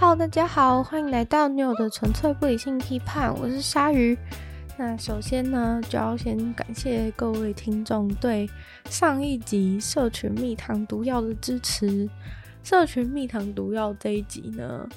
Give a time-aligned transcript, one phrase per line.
[0.00, 4.16] Hello，大家好，欢迎来到女友的纯粹不理性批判，我是鲨鱼。
[4.78, 8.48] 那首先呢，就要先感谢各位听众对
[8.86, 12.08] 上一集社群蜜糖毒药的支持。
[12.64, 14.88] 社群蜜糖毒药这一集呢，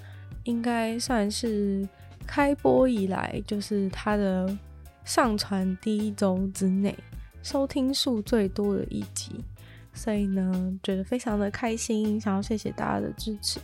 [0.45, 1.85] 应该算是
[2.25, 4.57] 开播以来，就是它的
[5.03, 6.97] 上传第一周之内
[7.41, 9.43] 收听数最多的一集，
[9.93, 13.59] 所以呢，觉得非常的开心，想要谢谢大家的支持。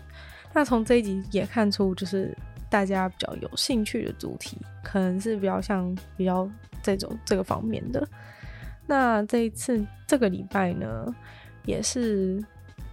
[0.52, 2.35] 那从这一集也看出，就是
[2.70, 6.49] 大家比较有兴趣的主题，可能是比较像比较
[6.81, 8.05] 这种这个方面的。
[8.88, 11.05] 那这一次这个礼拜呢，
[11.66, 12.44] 也是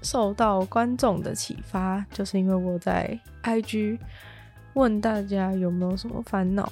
[0.03, 3.99] 受到观众的启发，就是因为我在 IG
[4.75, 6.71] 问大家有没有什么烦恼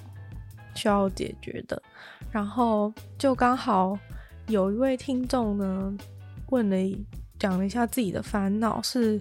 [0.74, 1.82] 需要解决的，
[2.30, 3.98] 然后就刚好
[4.48, 5.96] 有一位听众呢
[6.50, 6.76] 问了
[7.38, 9.18] 讲了一下自己的烦恼是。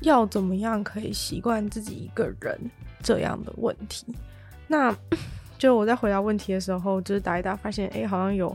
[0.00, 2.58] 要怎么样可以习惯自己一个人
[3.02, 4.06] 这样的问题？
[4.66, 4.94] 那
[5.58, 8.54] 就我在回答问题的时候，就是打一打，发现哎、好像有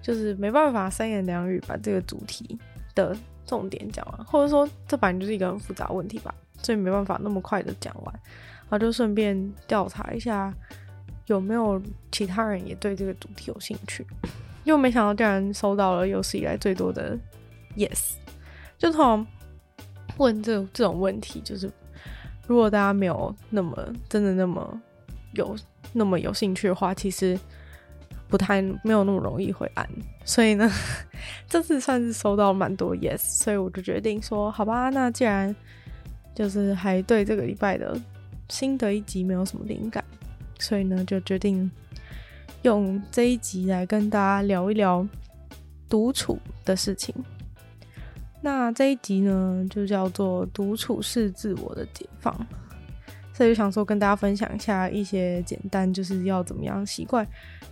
[0.00, 2.58] 就是没办法三言两语把这个主题
[2.94, 3.14] 的
[3.46, 8.20] 重点讲完，或者说这本来就是一个很复杂问题吧，所以没办法那么快的讲完。
[8.62, 10.52] 然后就顺便调查一下
[11.26, 14.06] 有没有其他人也对这个主题有兴趣，
[14.64, 17.18] 又没想到竟然收到了有史以来最多的
[17.76, 18.14] yes，
[18.78, 19.26] 就从。
[20.18, 21.70] 问这这种问题，就是
[22.46, 23.76] 如果大家没有那么
[24.08, 24.80] 真的那么
[25.32, 25.56] 有
[25.92, 27.38] 那么有兴趣的话，其实
[28.28, 29.88] 不太没有那么容易会按。
[30.24, 30.70] 所以呢，
[31.48, 35.54] 这次算是收到蛮多 yes，所以我就决定说，好吧，那既然
[36.34, 37.98] 就是还对这个礼拜的
[38.48, 40.04] 新的一集没有什么灵感，
[40.58, 41.70] 所以呢，就决定
[42.62, 45.06] 用这一集来跟大家聊一聊
[45.88, 47.14] 独处的事情。
[48.44, 52.30] 那这一集呢，就叫做“独处是自我的解放”，
[53.32, 57.26] 所以就想说跟大家分享一下一些简单，就是要怎么样习惯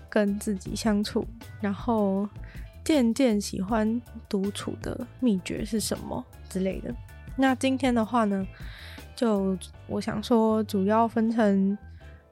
[0.08, 1.26] 跟自己相处，
[1.60, 2.26] 然后
[2.82, 6.90] 渐渐喜欢独处的秘诀是什么之类的。
[7.36, 8.46] 那今天的话呢，
[9.14, 9.54] 就
[9.86, 11.76] 我想说主要分成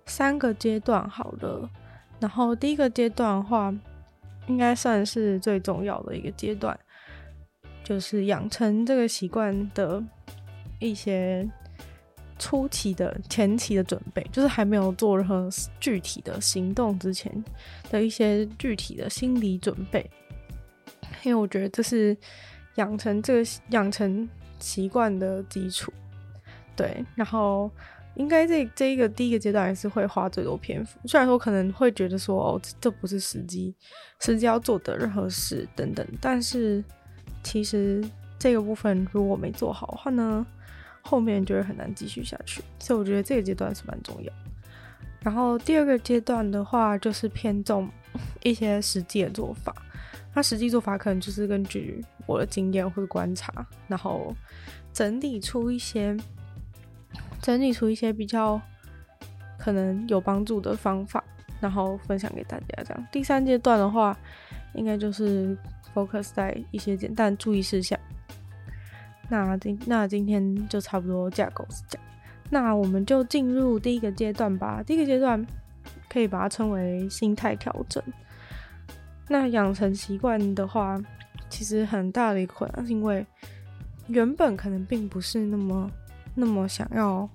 [0.06, 1.68] 三个阶段好了。
[2.18, 3.70] 然后第一个阶段的话，
[4.46, 6.74] 应该算是最重要的一个阶段。
[7.82, 10.02] 就是养成这个习惯的
[10.78, 11.48] 一些
[12.38, 15.48] 初期的前期的准备，就是还没有做任何
[15.78, 17.44] 具体的行动之前
[17.90, 20.08] 的一些具体的心理准备，
[21.22, 22.16] 因为我觉得这是
[22.76, 24.26] 养成这个养成
[24.58, 25.92] 习惯的基础。
[26.76, 27.70] 对，然后
[28.14, 33.74] 应该这这一个第一个阶段也是会花最多篇幅，虽然说可能会觉得说哦，这不是时机，
[34.20, 36.82] 时机要做的任何事等等，但是。
[37.42, 38.04] 其实
[38.38, 40.46] 这个部分如果没做好的话呢，
[41.02, 42.62] 后面就会很难继续下去。
[42.78, 44.32] 所以我觉得这个阶段是蛮重要。
[45.22, 47.88] 然后第二个阶段的话，就是偏重
[48.42, 49.74] 一些实际的做法。
[50.32, 54.34] 那实际做法可能就是根据我的经验或者观察，然后
[54.92, 56.16] 整理出一些
[57.42, 58.60] 整理出一些比较
[59.58, 61.22] 可能有帮助的方法，
[61.60, 62.82] 然后分享给大家。
[62.84, 64.16] 这样第三阶段的话，
[64.74, 65.56] 应该就是。
[65.94, 67.98] Focus 在一些简单注意事项。
[69.28, 72.06] 那今那今天就差不多架构是这样。
[72.50, 74.82] 那我们就进入第一个阶段吧。
[74.84, 75.46] 第一个阶段
[76.08, 78.02] 可以把它称为心态调整。
[79.28, 81.00] 那养成习惯的话，
[81.48, 83.24] 其实很大的一个困难是因为
[84.08, 85.88] 原本可能并不是那么
[86.34, 87.28] 那么想要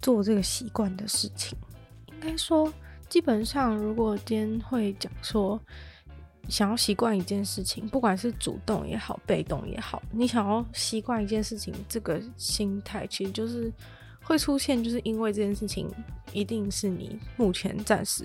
[0.00, 1.58] 做这个习惯的事情。
[2.06, 2.72] 应该说，
[3.10, 5.60] 基本上如果今天会讲说。
[6.48, 13.72] 想要习惯一件事情，不管是主动也好，被动也好，你想要习惯一件事情，这个心态其实就是
[14.22, 15.90] 会出现，就是因为这件事情
[16.32, 18.24] 一定是你目前暂时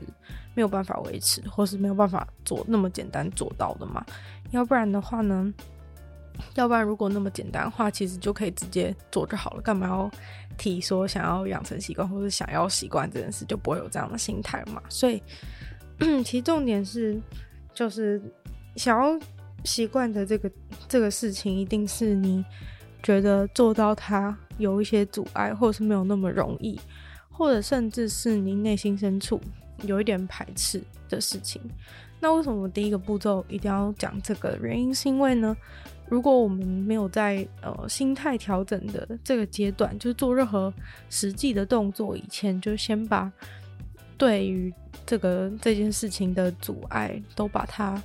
[0.54, 4.06] 没有办法维持，或是没有办法做那么简单做到的嘛。
[4.52, 5.52] 要不然的话呢？
[6.56, 10.12] 要不然如果那么简单的话，其实就可以直接做就好了，干嘛要
[10.58, 14.82] 提说想要养成习惯，或是想要习惯这件事，就不会有这样的心态嘛。
[14.90, 15.22] 所以，
[16.24, 17.20] 其实重点是。
[17.74, 18.22] 就是
[18.76, 19.20] 想要
[19.64, 20.52] 习惯的这个
[20.88, 22.44] 这个事情，一定是你
[23.04, 26.80] 觉得做到它有一些阻碍，或者是没有那么容易，
[27.30, 29.40] 或者甚至是你内心深处
[29.84, 31.62] 有一点排斥的事情。
[32.20, 34.94] 那为什么第一个步骤一定要讲这个原因？
[34.94, 35.58] 是因为呢，
[36.08, 40.72] 如果我们没有在呃心态调整的这个阶段，就是做任何
[41.10, 43.32] 实际的动作以前，就先把
[44.22, 44.72] 对于
[45.04, 48.00] 这个这件事情的阻碍，都把它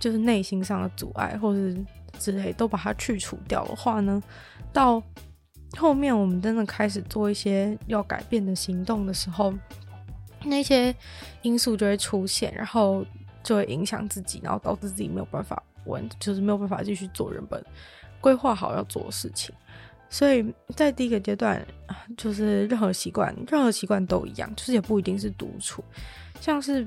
[0.00, 1.78] 就是内心上的阻碍，或者
[2.18, 4.22] 之类，都把它去除掉的话呢，
[4.72, 5.02] 到
[5.76, 9.52] 后面我们真的开始做一些要改变的行动的时候，
[10.42, 10.94] 那些
[11.42, 13.04] 因素就会出现，然后
[13.42, 17.62] 就会影响自己，然后导致自己没有办法完，就是没有办法继续做原本
[18.22, 19.54] 规划好要做的事情。
[20.08, 20.44] 所以
[20.74, 21.64] 在第一个阶段，
[22.16, 25.84] 就是任何习惯，任何习惯都一样，就是也不一定是独处，
[26.40, 26.86] 像是。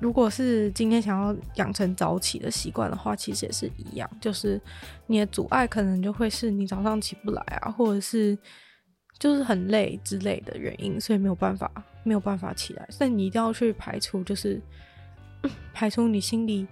[0.00, 4.60] 如果是今天想要养成早起的习惯的话，其实也是一样，就是
[5.08, 8.38] 你的阻碍可能就会是你早上起不来啊，或者是
[9.18, 11.68] 就是很累之类的原因，所以没有办法
[12.04, 12.86] 没有办法起来。
[12.92, 14.62] 所以你一定要去排除，就是
[15.74, 16.64] 排除你心里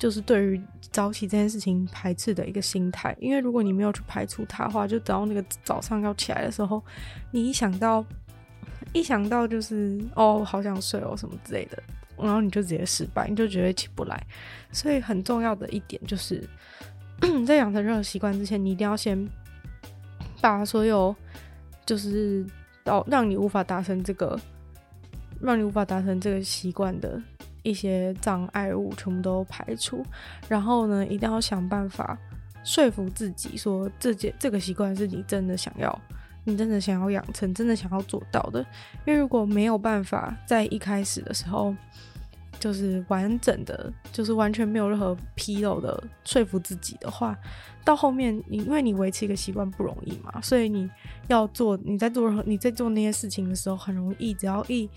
[0.00, 0.60] 就是对于
[0.90, 6.82] 早起这件事情排斥的一个心态，因为如果你没有去排除它的话，就等到那个早上要起来的时候，
[7.30, 8.02] 你一想到
[8.94, 11.80] 一想到就是哦，好想睡哦什么之类的。
[12.16, 14.26] 然后你就直接失败，你就觉得起不来。
[14.72, 16.42] 所以很重要的一点就是，
[17.46, 19.28] 在养成任何习惯之前，你一定要先
[20.40, 21.14] 把所有
[21.86, 22.44] 就是
[22.84, 24.38] 到让你无法达成这个，
[25.40, 27.20] 让你无法达成这个习惯的
[27.62, 30.04] 一些障碍物全部都排除。
[30.48, 32.18] 然后呢，一定要想办法
[32.64, 36.00] 说服自己说，这件这个习惯是你真的想要。
[36.44, 38.60] 你真的想要养成，真的想要做到的，
[39.06, 41.76] 因为如果没有办法在一开始的时候，
[42.58, 47.38] 就是完整的，就是完全没有任何纰漏的说服自己的话，
[47.84, 50.90] 到后面你因为你维持一个习惯不容易嘛，所以你
[51.28, 54.88] 要做，你在做任何你在做那些事情的时候，很容易，只要一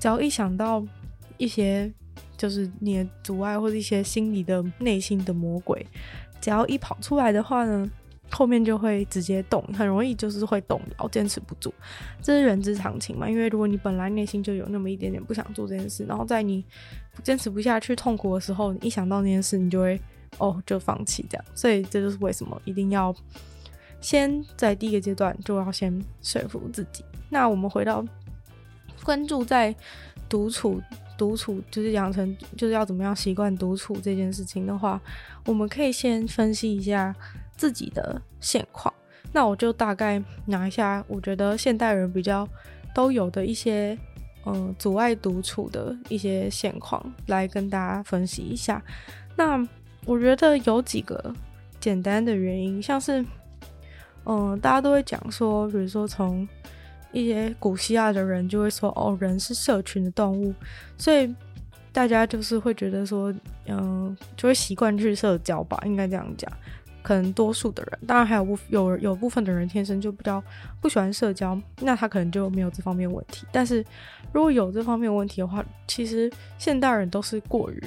[0.00, 0.84] 只要一想到
[1.40, 1.90] 一些
[2.36, 5.84] 就是你的阻碍或者一些心理的内心的魔鬼，
[6.40, 7.90] 只要一跑出来的话呢，
[8.30, 11.72] 后面就会直接动，很容易就是会动摇，坚持不住，
[12.22, 13.28] 这是人之常情嘛。
[13.28, 16.62] 因为如果你本来内心就有那么一点点不想做这件事，然后在你
[17.22, 19.98] 坚持不下去、痛苦的时候，你一想到那件事，你就会
[20.36, 21.44] 哦就放弃这样。
[21.54, 23.14] 所以这就是为什么一定要
[24.00, 27.02] 先在第一个阶段就要先说服自己。
[27.30, 28.04] 那我们回到
[29.02, 29.74] 关注在
[30.28, 30.80] 独处，
[31.20, 34.98] 独处就是养成就是要怎么样习惯独处这件事情的话，
[35.44, 37.14] 我们可以先分析一下。
[37.60, 38.90] 自己的现况，
[39.34, 42.48] 那我就大概拿一下，我觉得现代人比较
[42.94, 43.98] 都有的一些，
[44.46, 48.82] 嗯、阻碍独处的一些现况来跟大家分析一下。
[49.36, 49.62] 那
[50.06, 51.34] 我觉得有几个
[51.78, 53.22] 简单的原因，像是，
[54.24, 56.48] 嗯、大家都会讲说，比如说从
[57.12, 60.54] 一些古希腊的人就会说，哦，人是社群的动物，
[60.96, 61.34] 所以
[61.92, 63.34] 大家就是会觉得说，
[63.66, 66.50] 嗯、就会习惯去社交吧，应该这样讲。
[67.02, 70.42] 可能多数的人，当然还有部有有部分的人天生就比较
[70.80, 73.46] 不喜欢社交，那他可能就没有这方面问题。
[73.50, 73.84] 但是
[74.32, 77.82] 如果有这方面问题的话，其实现代人都是过于，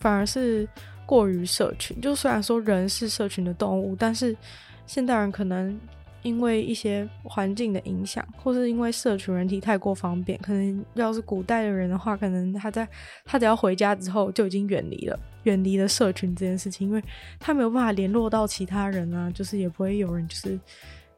[0.00, 0.68] 反而是
[1.06, 2.00] 过于社群。
[2.00, 4.36] 就虽然说人是社群的动物，但是
[4.86, 5.78] 现代人可能。
[6.22, 12.88] 因为一些环境的影响，或是因为社群人体太过方便，可能要是古代的人的话，可能他在
[13.24, 17.02] 他只要回家之后就已经远离了，远离了社群这件事情，因为
[17.40, 20.58] 他没有办法联络到其他人啊，就是也不会有人就是，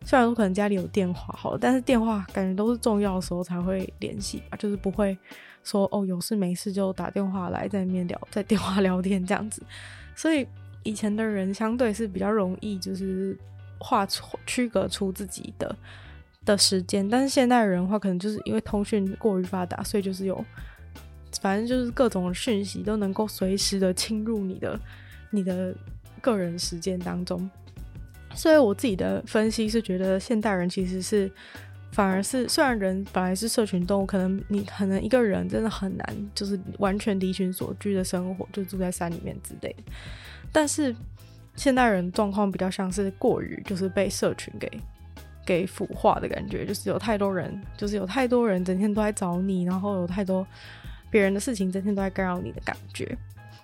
[0.04, 5.16] 虽然说可能家里有电话好了，但是电话感觉都是重要的时候才会联系吧，就是不会
[5.62, 9.62] 说哦有事没事就打电话来在那边聊，在电话聊天这样子，
[10.14, 10.46] 所以
[10.82, 13.38] 以前的人相对是比较容易就是。
[13.78, 15.76] 画出区隔出自己的
[16.44, 20.44] 的时间，但是现代人的话，可能就是因为通讯过于发达，所以就是有，
[21.40, 24.78] 反正就是各种讯息都能够随时的侵入你的
[25.30, 25.74] 你的
[26.20, 27.48] 个人时间当中。
[28.34, 31.30] 所以我自己的分析是觉得，现代人其实是
[31.92, 39.74] 反而是，虽然人本来是社群动物，可能你可能一个人真的很难，就是完全离群所居的生活，就住在山里面之类，
[40.52, 40.94] 但是。
[41.56, 44.70] 现代人状况比较像是过于就是被社群给
[45.46, 50.46] 给腐化的感觉，就是有太多人，就是有太多人整天都在找你，然后有太多
[51.10, 53.16] 别人的事情整天都在干扰你的感觉。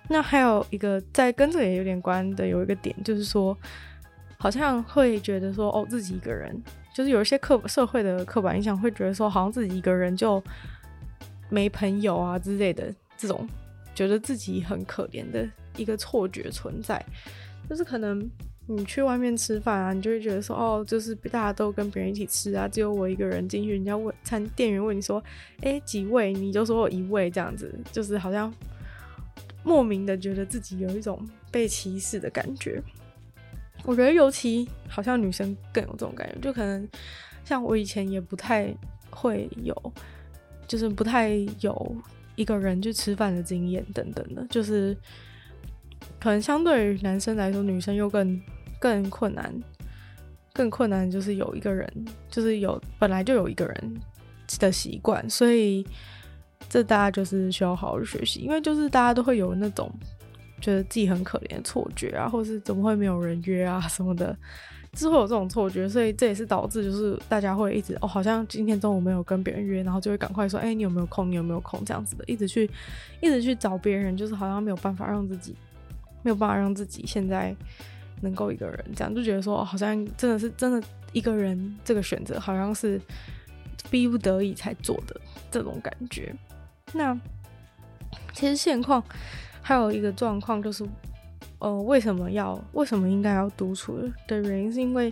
[0.07, 3.57] 那还有一个在跟这个也有点关的，有一个点就是说，
[4.37, 6.55] 好像会觉得说，哦，自己一个人，
[6.93, 10.43] 就是有一些刻社会的刻板印象，会觉得说，好像自己一个人就
[11.49, 13.47] 没朋友啊之类的这种，
[13.95, 17.03] 觉得自己很可怜的一个错觉存在。
[17.71, 18.29] 就是可能
[18.67, 25.23] 你去外面吃饭啊，你就会觉得说，哦，就是大家都跟别人一起吃啊，只有我一个人进去，人家问餐店员问你说，
[25.61, 26.33] 哎，几位？
[26.33, 28.53] 你就说我一位这样子，就是好像
[29.63, 32.83] 莫名的觉得自己有一种被歧视的感觉。
[33.85, 36.85] 我觉得尤其好像女生更有这种感觉，就可能
[37.45, 38.75] 像我以前也不太
[39.09, 39.93] 会有，
[40.67, 41.29] 就是不太
[41.61, 41.95] 有
[42.35, 44.93] 一个人去吃饭的经验等等的，就是。
[46.21, 48.39] 可能相对于男生来说，女生又更
[48.79, 49.51] 更困难，
[50.53, 51.91] 更困难就是有一个人，
[52.29, 54.01] 就是有本来就有一个人
[54.59, 55.83] 的习惯，所以
[56.69, 59.91] 这大家就是需要好好学习，因为就是大家都会有那种
[60.61, 64.37] 觉得自己很可怜的错觉啊，或是怎么会没有人约啊什么的，
[64.91, 71.31] 就是会有这种错觉，所以这也是导致就是大家会一直哦，好像今天中午没有跟别人约，然后就会赶快说，哎，你有没有空？
[71.31, 71.83] 你有没有空？
[71.83, 72.69] 这样子的，一直去
[73.21, 75.55] 一直去找别人，就是好像没有办法让自己
[76.23, 77.55] 没有办法让自己现在。
[78.23, 83.01] 能够一个人这样就觉得说，好像真的是真的一个人这个选择，好像是
[83.89, 86.31] 逼不得已才做的这种感觉。
[86.93, 87.19] 那
[88.31, 89.03] 其实现况
[89.59, 90.87] 还有一个状况就是，
[91.57, 93.97] 呃，为什么要为什么应该要独处
[94.27, 95.11] 的原因，是因为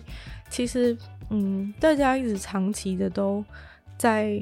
[0.52, 0.96] 其实
[1.32, 3.44] 嗯，大家一直长期的都
[3.98, 4.40] 在。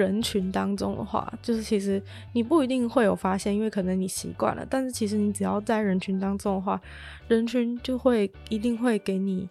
[0.00, 2.02] 人群当中的话，就是其实
[2.32, 4.66] 你不一定会有发现，因为可能你习惯了。
[4.70, 6.80] 但是其实你只要在人群当中的话，
[7.28, 9.46] 人群就会一定会给你，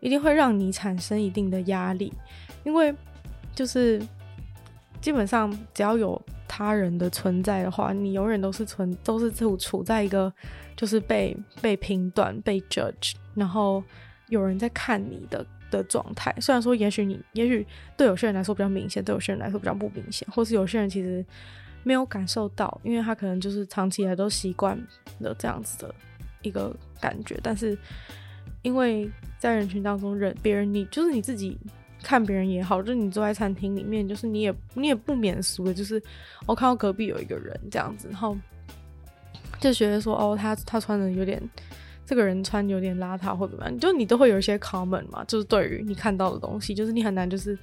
[0.00, 2.10] 一定会让你产生一定的压力，
[2.64, 2.94] 因为
[3.54, 4.00] 就是
[5.02, 10.32] 基本上只要有他人的存在的话，你永远都是存都是处处在一个
[10.74, 13.84] 就是被被评断、被 judge，然后
[14.28, 15.44] 有人在看你的。
[15.70, 21.24] 的状态，虽然说，也许你，也许对有些人来说比较明显，对有些人来说比较不明显，或是有些人其实
[21.82, 24.76] 没有感受到，因为他可能就是长期以来都习惯
[25.20, 25.94] 了这样子的
[26.42, 27.38] 一个感觉。
[27.42, 27.78] 但是，
[28.62, 31.56] 因为在人群当中，人别人你就是你自己
[32.02, 36.02] 看别人也好，就是你坐在餐厅里面，就是你也你也不免俗的，就是
[36.46, 38.36] 我看到隔壁有一个人这样子，然后
[39.60, 41.40] 就觉得说，哦，他他穿的有点。
[42.06, 47.56] 这个人穿有点邋遢或怎么样，就你都会有一些 comment 嘛，就是对于你看到的东西，就是你很难就是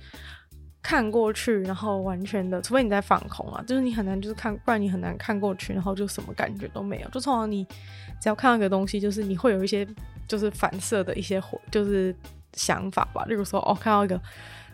[0.81, 7.09] 看过去，然后完全的，除非你在放空啊，就是你很难就是看，不然你很难看过去，然后就什么感觉都没有。
[7.09, 7.65] 就通常你
[8.21, 9.85] 只要看到一个东西，就是你会有一些
[10.27, 12.15] 就是反射的一些就是
[12.53, 14.21] 想法吧，例如说哦，看到一个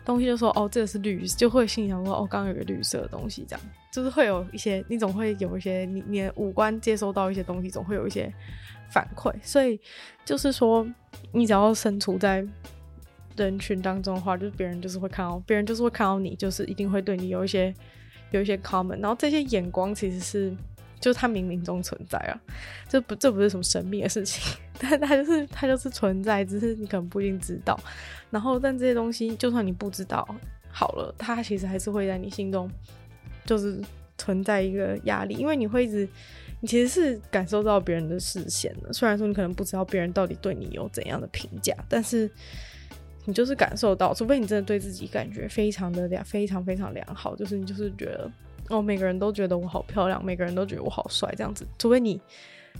[0.04, 8.32] 东西就说哦，这个是绿，就会心想说哦，刚刚有个绿色的东西，这样就是会有一些，你总会有一些你你的五官接收到一些东西，总会有一些。
[8.94, 9.80] 反馈，所以
[10.24, 10.86] 就是说，
[11.32, 12.46] 你只要身处在
[13.36, 17.74] 人群当中的话，就是别人就是会看到，别人就是会看到你，就是一定会对你有一些
[18.30, 20.56] 有一些 comment，然后这些眼光其实是
[21.00, 22.40] 就是它冥冥中存在啊，
[22.88, 27.76] 这不这不是什么神秘的事情，但它就是它就是存在，只是你可能不一定知道。
[28.30, 30.24] 然后，但这些东西就算你不知道
[30.70, 32.70] 好了，它其实还是会在你心中
[33.44, 33.82] 就是
[34.16, 36.08] 存在一个压力，因为你会一直。
[36.64, 42.28] 你其实是感受到别人的视线的，虽然说你可能不知道别人到底对你有怎样的评价，但是
[43.26, 48.30] 你就是感受到，除非你真的对自己感觉非常的良，非常非常良好，就是你就是觉得
[48.70, 52.18] 哦，每个人都觉得我好漂亮，每个人都觉得我好帅，这样子，除非你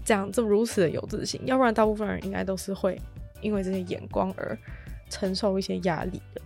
[0.03, 2.99] 这样这么如此的有自信，要不然大部分人应该都是会
[3.43, 4.57] 因为这些眼光而
[5.11, 6.41] 承受一些压力的。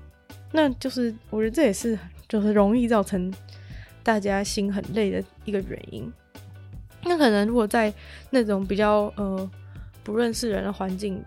[0.50, 1.96] 那就是我觉得这也是
[2.28, 3.32] 就是容易造成
[4.02, 6.12] 大家心很累的一个原因。
[7.04, 7.92] 那可能如果在
[8.30, 9.50] 那种比较呃
[10.02, 11.22] 不认识人的环境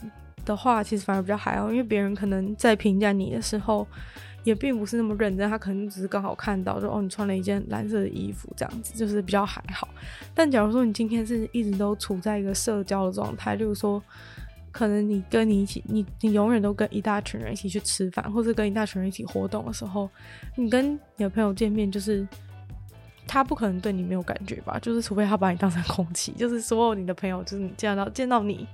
[0.45, 3.87] 的话，其实反而比较还好，因为别人可能在评价你的时候，
[4.43, 9.87] 也并不是那么认真，他可能只是刚好看到，说哦，你穿了一件蓝色的衣服这样子，就是比较还好。
[10.33, 14.01] 但假如说你今天是一直都处在一个社交的状态，例如说，
[14.71, 20.09] 可能你跟你一起，你你永远都跟一大群人一起去吃饭，或者跟一大群人一起活动的时候，
[20.55, 22.27] 你跟你的朋友见面就是。
[23.33, 24.77] 他不可能对你没有感觉吧？
[24.81, 28.67] 就是除非他把你当成空气，就是所有你的朋友，就是你见到见到你，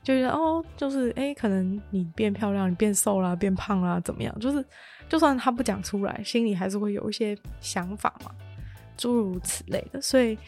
[0.00, 4.32] 就觉得哦，就是诶，可能你变漂亮，你变瘦啦，变胖啦，怎么样？
[4.38, 4.64] 就是
[5.08, 8.30] 就算他不讲出来，心里还是会有一些想法嘛，
[8.96, 10.00] 诸如此类的。
[10.00, 10.38] 所以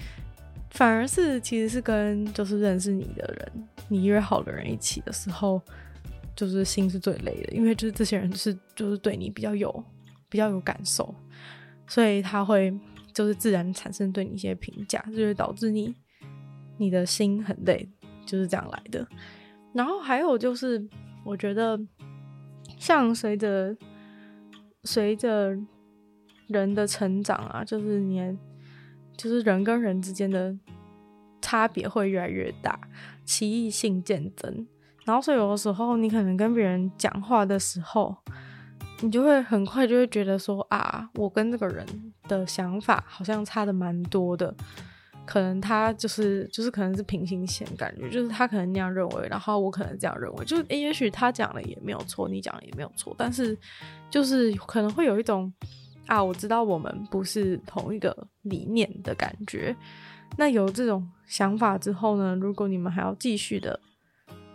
[0.70, 5.60] 反而是其实是跟就是认识你的人，你约好的人一起的时候，
[6.36, 9.84] 就是心是最累的，因为就是这些人是就是对你比较有
[10.28, 11.12] 比较有感受，
[11.88, 12.72] 所以他会。
[13.18, 15.92] 就是自然产生对你一些评价，就会导致你
[16.76, 17.90] 你的心很累，
[18.24, 19.04] 就是这样来的。
[19.72, 20.88] 然后还有就是，
[21.24, 21.76] 我觉得
[22.78, 23.76] 像随着
[24.84, 25.58] 随着
[26.46, 28.38] 人的成长啊，就是你
[29.16, 30.56] 就是人跟人之间的
[31.40, 32.78] 差别会越来越大，
[33.24, 34.64] 奇异性渐增。
[35.04, 38.16] 然后所以有的时候你可能跟别人讲话的时候，
[39.00, 41.86] 你就会很快就会觉得说啊，我跟这个人
[42.26, 44.52] 的想法好像差的蛮多的，
[45.24, 53.56] 可能他就是就是可能是平行线感觉，就是他可能那样认为，然后我可能这样认为，就诶，也许他讲的也没有错，你讲的也没有错，但是
[54.10, 55.52] 就是可能会有一种
[56.06, 59.76] 啊，我知道我们不是同一个理念的感觉。
[60.36, 63.78] 那有这种想法之后呢，如果你们还要继续的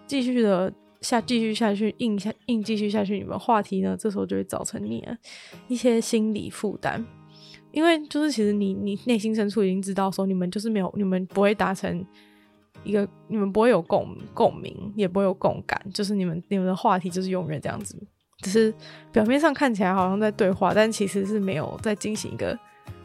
[0.05, 0.73] 继续的。
[1.03, 5.05] 下继续下去硬下硬继续下去，你们话题呢，这时候就会造成你
[5.67, 7.05] 一些心理负担，
[7.71, 12.03] 因为就是其实你你内心深处已经知道说你们就是没有，你们不会达成
[12.83, 17.95] 一个，你们不会有共共鸣，也不会有共感，就是你们你们的话题就是永远这样子，
[18.39, 18.73] 只是
[19.11, 22.57] 表面上看起来好像在对话，但其实是没有在进行一个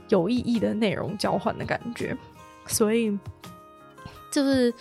[0.08, 2.16] 有意义的内容交换的感觉，
[2.66, 3.18] 所以
[4.30, 4.72] 就是。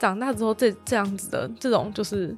[0.00, 2.34] 长大之后，这这样子的这种就是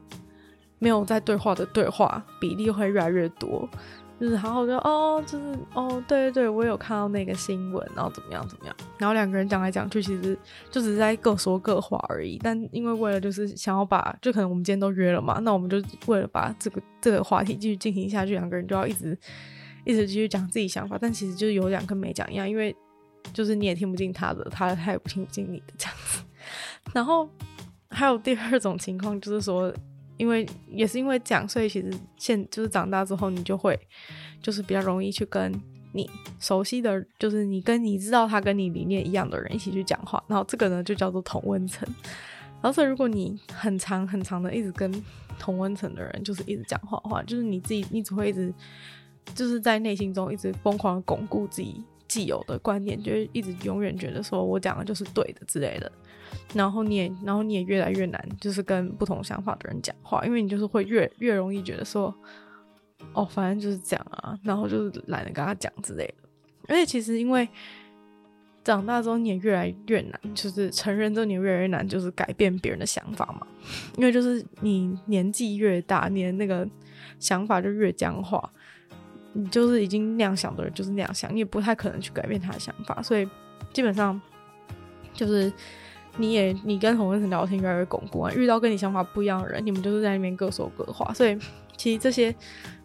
[0.82, 3.68] 没有在对话的对话比例会越来越多，
[4.18, 10.36] 就是好好就哦，就是哦，对对对，我有看到那个新闻，然后怎么样怎么样，然后两个人讲来讲去，其实
[10.72, 12.36] 就只是在各说各话而已。
[12.42, 19.16] 但因为为了就是想要把，就可能我们今天都约了嘛，那我们就为了把这个这个话题继续进行下去，两个人就要一直
[19.84, 22.74] 一直继续讲自己想法，但其实就是有讲跟没讲一样，因为
[23.32, 26.24] 就是你也听不进他的，他他也不听不进你的这样子，
[26.92, 27.28] 然后。
[27.94, 29.70] 还有第二种情况，就是说，
[30.16, 33.78] 因为也是因为这样，所以其实现就是长大之后，你就会
[34.40, 35.52] 就是比较容易去跟
[35.92, 41.88] 你熟悉的，就是你跟你知道他跟你理念一样的人一起去讲话，然后这个呢就叫做同温层。
[42.62, 44.90] 然后所以如果你很长很长的一直跟
[45.38, 48.54] 同温层的人就是一直讲话的话，就是你自己你只会一直
[49.35, 55.90] 就是在内心中一直疯狂的巩固自己既有的观念，就是一直永远觉得说我讲的就是对的之类的。
[56.52, 62.14] 然后你也，然后你也越来越难，就是跟不同想法的人讲话，因为你就是会越越容易觉得说，
[63.14, 66.28] 哦，反正就是这样啊，然后就是懒得跟他讲之类的。
[66.69, 67.49] 而且其实因为
[68.62, 73.47] 长大之后你也越来越难，就是成人之后你越来越难，就是改变别人的想法嘛。
[73.97, 76.69] 因为就是你年纪越大，你的那个
[77.19, 78.52] 想法就越僵化，
[79.32, 83.28] 你就是已经那样想的人就是那样想，你也不太可能去改变他的想法，所以
[83.72, 84.20] 基本上
[85.12, 85.52] 就是。
[86.18, 91.38] 你也你跟同温层聊天越来越巩固啊，遇到跟你想法不一样的人，你们就是在那边各说各话，所以
[91.74, 92.37] 其实这些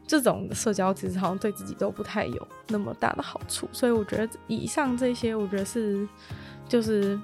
[0.07, 6.07] 这种社交其实好像对自己都不太有那么大的好处，所以我觉得以上这些，我觉得是
[6.69, 7.19] 就是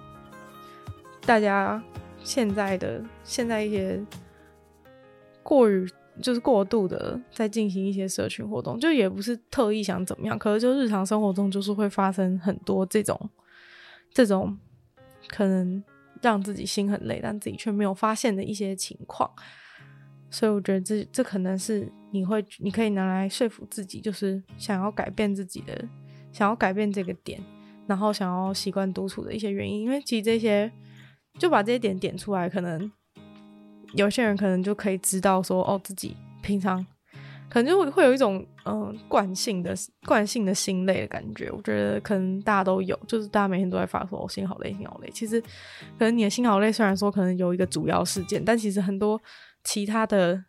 [1.25, 1.81] 大家
[2.21, 3.97] 现在的现在一些
[5.41, 5.89] 过于
[6.21, 13.29] 就是过度的在进行一些社群活动，就也不是特意想怎么样，可是就日常生活中就是会发生很多这种
[14.11, 14.57] 这种
[15.27, 15.83] 可能。
[16.21, 19.29] 让自己心很累，但自己却没有发现的一些情况，
[20.29, 25.85] 所以我觉得这这可能是你会你可以拿来说服自己，就是想要改变自己的，
[26.31, 27.43] 想要改变这个点，
[27.87, 29.81] 然后想要习惯独处的一些原因。
[29.81, 30.71] 因为其实这些
[31.37, 32.89] 就把这些点点出来，可能
[33.93, 36.85] 有些人可能就可以知道说，哦，自己平常。
[37.49, 39.75] 可能就会会有一种嗯惯性的
[40.07, 45.11] 惯性的心累的感觉，我觉得可能大家都有，就是大家每天都在发说，我心好累，心好累。
[45.13, 49.21] 其实可能你的心好累，虽然说可能有一个主要事件，但其实很多
[49.63, 50.43] 其他的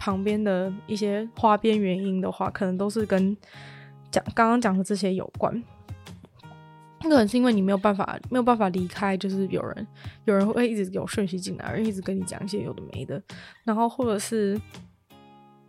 [0.00, 3.36] 旁边的一些花边原因的话，可能都是跟
[4.10, 5.62] 讲刚刚讲的这些有关。
[7.00, 9.86] 那可能是因为你没有办法没有办法离开，就是有人
[10.24, 13.22] 有人会一直有讯息进来，而一直跟你讲一些有的没的，
[13.64, 14.60] 然后或者是。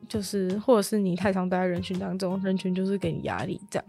[0.08, 3.86] 就是，或者是你太常待在人群当中，人群就是给你压力，这样。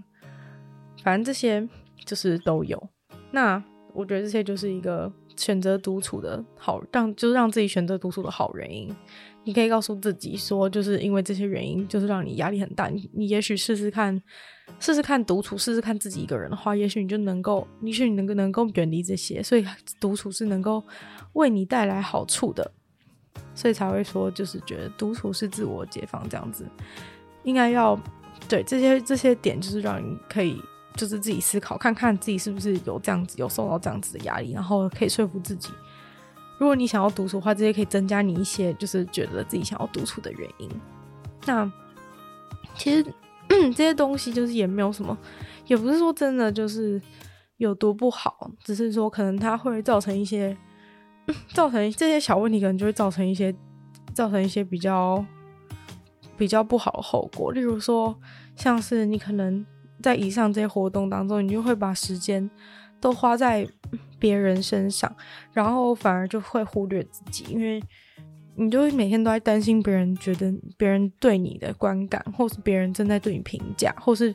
[1.02, 1.66] 反正这些
[2.04, 2.90] 就是都有。
[3.30, 3.62] 那
[3.94, 8.94] 我觉得这些就是一个选择独处的好，让就是让自己选择独处的好原因。
[9.44, 12.88] 你可以告诉自己说，就是因为这些原因，就是让你压力很大。
[12.88, 14.20] 你你也许试试看，
[14.78, 19.42] 试试看独处，试试看自己一个人的话，也许你就能够，也许你能够能够远离这些。
[19.42, 19.64] 所以
[20.00, 20.82] 独处是能够
[21.32, 22.70] 为你带来好处的。
[23.54, 26.64] 所以才会说，就是觉得独处是自我解放这样子，
[27.44, 27.98] 应该要
[28.48, 30.60] 对这些这些点，就是让你可以
[30.96, 35.70] 就是自己思考，看看自己是不是有这样子有受到这样子的压力，然后可以说服自己，
[36.60, 40.70] 如果你想要独处的话，这些可以增加你一些就是觉得自己想要独处的原因。
[41.46, 41.72] 那
[42.76, 43.02] 其实
[43.48, 45.16] 这些东西就是也没有什么，
[45.66, 47.00] 也不是说真的就是
[47.56, 50.56] 有多不好，只是说可能它会造成一些。
[51.54, 53.54] 造成这些小问题，可能就会造成一些，
[54.12, 55.24] 造成一些比较
[56.36, 57.52] 比较不好的后果。
[57.52, 58.18] 例如说，
[58.56, 59.64] 像是你可能
[60.02, 62.50] 在以上这些活动当中，你就会把时间
[63.00, 63.64] 都花在
[64.20, 65.12] 别人身上，
[65.52, 67.82] 然后反而就会忽略自己，因为
[68.54, 74.34] 你就会每天都在担心别人觉得别人对你的观感，或是别人正在对你评价，或是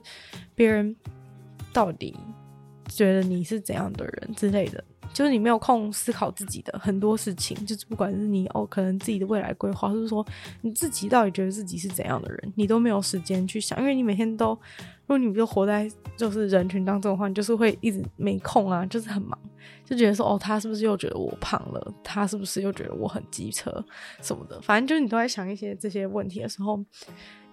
[0.55, 0.95] 别人
[1.71, 2.17] 到底
[2.95, 4.83] 觉得你是怎样的人之类的。
[5.13, 10.25] 就是你没有空思考自己的很多事情，就是不管是你哦，可能自己的未来规划，或是说
[10.61, 19.39] 你自己到底觉得自己是怎样的人，你都没有时间去想，因为你每天都，如果你就活在就是人群当中的话，你就是会一直没空啊，就是很忙，
[19.85, 21.93] 就觉得说哦，他是不是又觉得我胖了？
[22.03, 23.71] 他是不是又觉得我很机车
[24.21, 24.59] 什么的？
[24.59, 26.83] 反正就是你都在想一些这些问题的时候。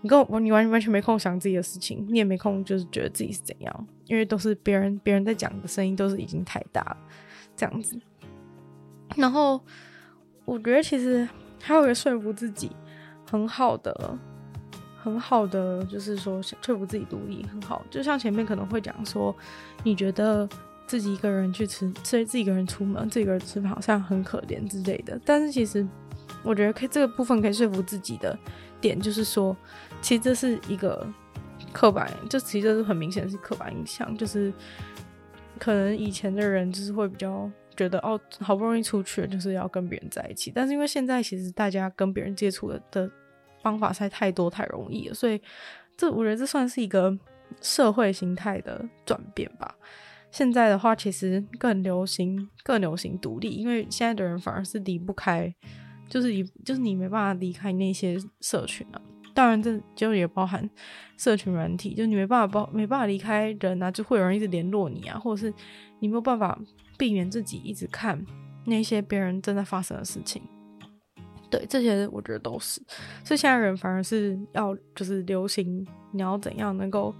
[0.02, 6.96] 你跟我，你完完全没空想自己的事情，你也没空就是觉得自己是怎样，因为都是别人别人在讲的声音，都是已经太大了，
[7.56, 7.96] 这样子。
[9.16, 9.60] 然后
[10.44, 11.28] 我觉得其实
[11.60, 12.72] 还有一个说服自己
[13.30, 14.18] 很好的、
[15.00, 17.80] 很好的，就是说说服自己独立很好。
[17.88, 19.32] 就像前面可能会讲说，
[19.84, 20.48] 你觉得
[20.84, 25.16] 自己一个人去吃，所以自己一个人出门，自己一个人吃饭好像很可怜之类的。
[25.24, 25.86] 但是其实
[26.42, 28.36] 我觉得可以这个部分可以说服自己的。
[28.80, 29.56] 点就是说，
[30.02, 31.06] 其实这是一个
[31.72, 34.52] 刻板，就其实是很明显是刻板印象，就是
[35.58, 43.10] 可能以前的人就是会比较觉得哦，好不容易出去就是要跟别人在一起，但是因为现在其实大家跟别人接触的的
[43.62, 45.40] 方法实在太多太容易了，所以
[45.96, 47.16] 这我觉得这算是一个
[47.60, 49.74] 社会形态的转变吧。
[50.30, 55.54] 现在的话，其实更流行更流行独立，因为现在的人反而是离不开。
[56.08, 59.00] 就是你，就是你没办法离开那些社群啊。
[59.34, 60.68] 当然，这就也包含
[61.16, 65.52] 社群软体，就你没办法包，没办法离开人啊，就会有人一直联络你啊，或者是
[66.00, 66.58] 你没有办法
[66.98, 68.24] 避免自己一直看
[68.64, 70.42] 那些别人正在发生的事情。
[71.50, 72.80] 对，这些我觉得都是。
[73.24, 77.14] 所以现在人反而是要就是流行，你要怎样能够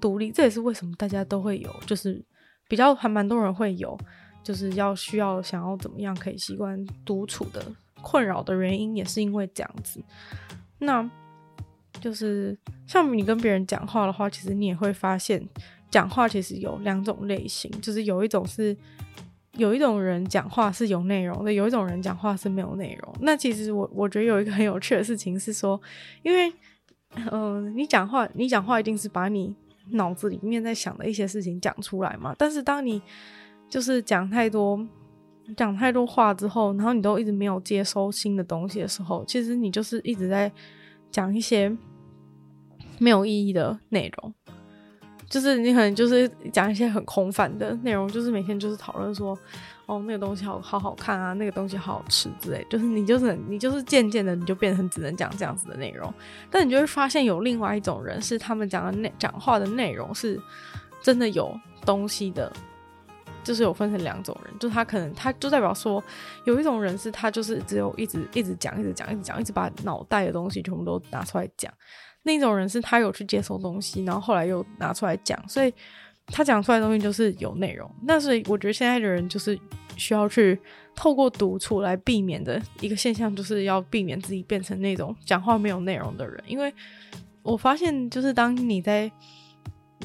[0.00, 0.30] 独立？
[0.30, 2.24] 这也是为什么大家都会有，就是
[2.68, 3.96] 比较还蛮多人会有，
[4.42, 7.64] 就是要需要想要怎么样可以习惯独处的。
[8.02, 10.00] 困扰的原因也是因为这样子，
[10.78, 11.02] 那
[12.00, 12.56] 就是
[12.86, 15.42] 像你跟别人讲话的话，其实你也会发现，
[15.90, 18.76] 讲话其实有两种类型，就是有一种是
[19.52, 23.14] 有一种人讲话是有内容的，有一种人讲话是没有内容。
[23.20, 25.80] 那其实我我觉得有一个很有趣的事情是说，
[26.22, 26.52] 因为
[27.32, 29.54] 嗯、你讲话你讲话一定是把你
[29.90, 33.00] 脑子里面在想的一些事情讲出来嘛，但是当你
[33.68, 34.86] 就是讲太多。
[35.56, 40.50] 讲太多话之后，然后你都一直没有接收新的东西的时候，其实你就是一直在
[41.10, 41.74] 讲一些
[42.98, 44.34] 没有意义的内容，
[45.28, 49.36] 就是你可能就是讲一些很空泛的内容，就是每天就是讨论说，
[49.86, 56.12] 哦，那个东西好好好看啊，那个东西好好吃之类，就是你就是你就是渐渐的你就变成只能讲这样子的内容，
[56.50, 60.40] 但你就会发现有另外一种人是他们讲的内讲话的内容是
[61.02, 62.52] 真的有东西的。
[63.46, 66.02] 就是有分成两种人，就他可能他就代表说，
[66.44, 71.72] 有一种人是他就是只有一直一直讲，一直讲，一直讲，一直把脑袋的东西全部都拿出来讲。
[72.24, 75.72] 那种人是他有去接收东西，然后后来又拿出来讲，所以
[76.26, 77.88] 他讲出来的东西就是有内容。
[78.02, 79.56] 那所以我觉得现在的人就是
[79.96, 80.58] 需要去
[80.96, 86.42] 透过独处来避免的一个现象，就是要避免自己变成那种讲话没有内容的人。
[86.48, 86.74] 因为
[87.44, 89.08] 我发现，就是当你在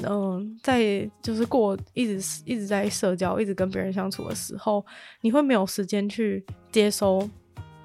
[0.04, 4.84] 嗯，在就是过一直一直在社交，一直跟别人相处的时候，
[5.20, 7.28] 你会没有时间去接收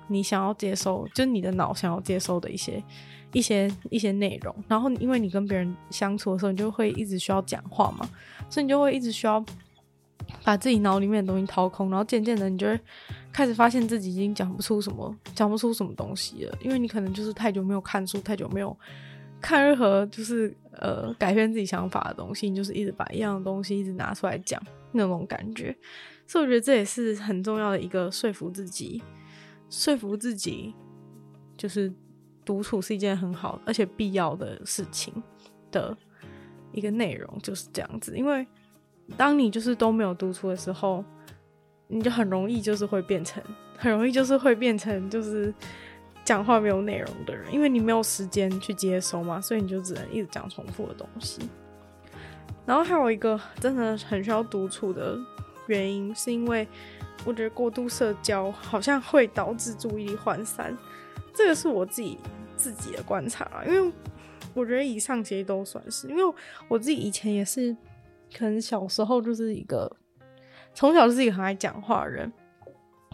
[0.07, 2.81] 你想要接收，就是你的脑想要接收的一些
[3.33, 4.55] 一些一些内容。
[4.69, 8.09] 然后，因为你跟别人相处的时候，你就会一直需要讲话嘛，
[8.49, 9.43] 所以你就会一直需要
[10.43, 11.89] 把自己脑里面的东西掏空。
[11.89, 12.79] 然后渐渐的，你就会
[13.33, 18.75] 开始发现自己已经讲不出什么，讲不出什么东西了，因为你可能就是太久没有看书，太久没有。
[19.39, 25.75] 看任何就是呃改变自己想法的东西，就是一直把一样的东西一直拿出来讲那种感觉，
[26.25, 29.01] 所以我觉得这也是很重要的一个说服自己，
[29.69, 30.73] 说服自己
[31.55, 31.93] 就是
[32.43, 35.13] 独处是一件很好而且必要的事情
[35.71, 35.95] 的
[36.71, 38.17] 一个内容，就是这样子。
[38.17, 38.45] 因为
[39.15, 41.05] 当你就是都没有独处的时候，
[41.87, 43.41] 你就很容易就是会变成，
[43.77, 45.53] 很容易就是会变成就是。
[46.27, 51.39] 讲话没有内容的人，因为你没有时间去接收嘛，所以你就只能一直讲重复的东西。
[52.65, 55.17] 然后还有一个真的很需要独处的
[55.67, 56.67] 原因，是因为
[57.23, 60.77] 我觉得过度社交好像会导致注意力涣散。
[61.33, 62.17] 这个是我自己
[62.57, 63.89] 自己的观察啊，因为
[64.53, 66.35] 我觉得以上其实都算是，因为
[66.67, 67.73] 我自己以前也是，
[68.37, 69.89] 可能小时候就是一个
[70.73, 72.29] 从小就是一个很爱讲话的人。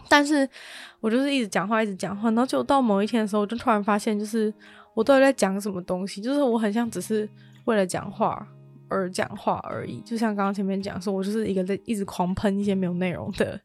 [0.08, 0.48] 但是
[1.00, 4.52] 我就是一直讲话，一直讲话，然后就到某一天的时候，我就突然发现，就是
[4.94, 7.28] 我到底在讲什么东西，就是我很像只是
[7.64, 8.46] 为了讲话
[8.88, 10.00] 而讲话而已。
[10.00, 13.60] 就像刚刚前面讲说，我就是一个在一直狂喷一些没有内容的，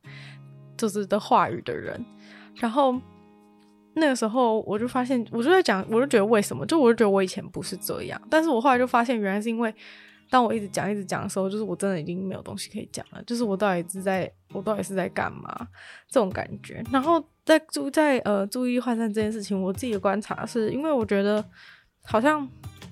[0.77, 2.03] 就是的话语的人。
[2.55, 2.99] 然后
[3.93, 6.65] 那个时候我就发现，我就在讲，我就觉得为什么？
[6.65, 9.73] 就我就觉得我以前不是这样，但是我后来就发现，原来是因为
[10.29, 15.67] 当我一直讲一直讲的时候，就是我真的已经没有东西可以讲了，就是我到底是在，我到底是在干嘛
[16.07, 16.83] 这种感觉。
[16.91, 21.43] 然后在注在呃注意力涣散这件事情，我自己的观察是因为我觉得
[22.03, 22.47] 好像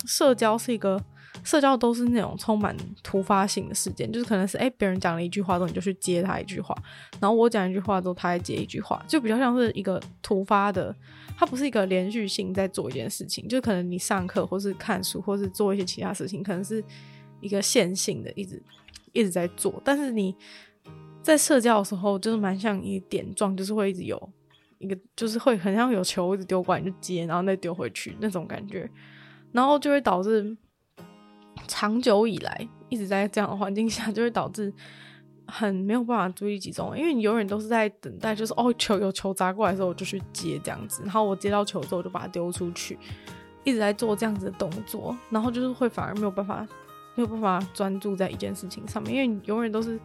[0.05, 1.01] 社交是一个。
[1.43, 6.75] 社交都是那种充满突发性的事件，就是可能是诶别人讲了一句话之后，你就去接他一句话，
[7.19, 10.93] 然后我讲一句话之后，他再接一句话，就比较像是一个突发的，
[11.37, 16.83] 它不是一个连续性在做一件事情，就可能你上课或是看书或是做一些其他事情，可能是
[17.41, 18.61] 一个线性的，一直
[19.13, 20.35] 一直在做，但是你
[21.21, 24.29] 在社交的时候，就是蛮像一点状，就是会一直有
[24.79, 28.89] 一个，就是会很像有球一直丢过来你就接，然后再丢回去那种感觉，
[29.51, 30.57] 然后就会导致。
[31.67, 34.71] 长久以来一直在这样的环境下，就会导致
[35.47, 42.97] 很没有办法注意力集中，因为你永远都是在等待，就是哦球有球砸过来的时候，我就去接这样子，然后我接到球之后我就把它丢出去，
[43.65, 46.65] 一直在做这样子的动作，然后就是会反而没有办法
[47.17, 49.99] 没有办法专注在一件事情上面，因为你永远都是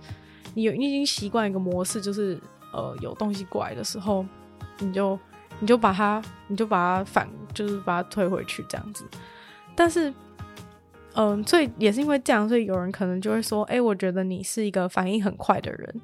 [0.55, 2.37] 你有你已经习惯一个模式，就是
[2.72, 4.27] 呃有东西过来的时候，
[4.81, 5.16] 你就
[5.61, 9.05] 你就把它你就把它反就是把它推回去这样子，
[9.77, 10.12] 但是。
[11.14, 16.01] 嗯，所以也是因为这样，所以有人可能就会说：“哎、我觉得你是一个反应很快的人。”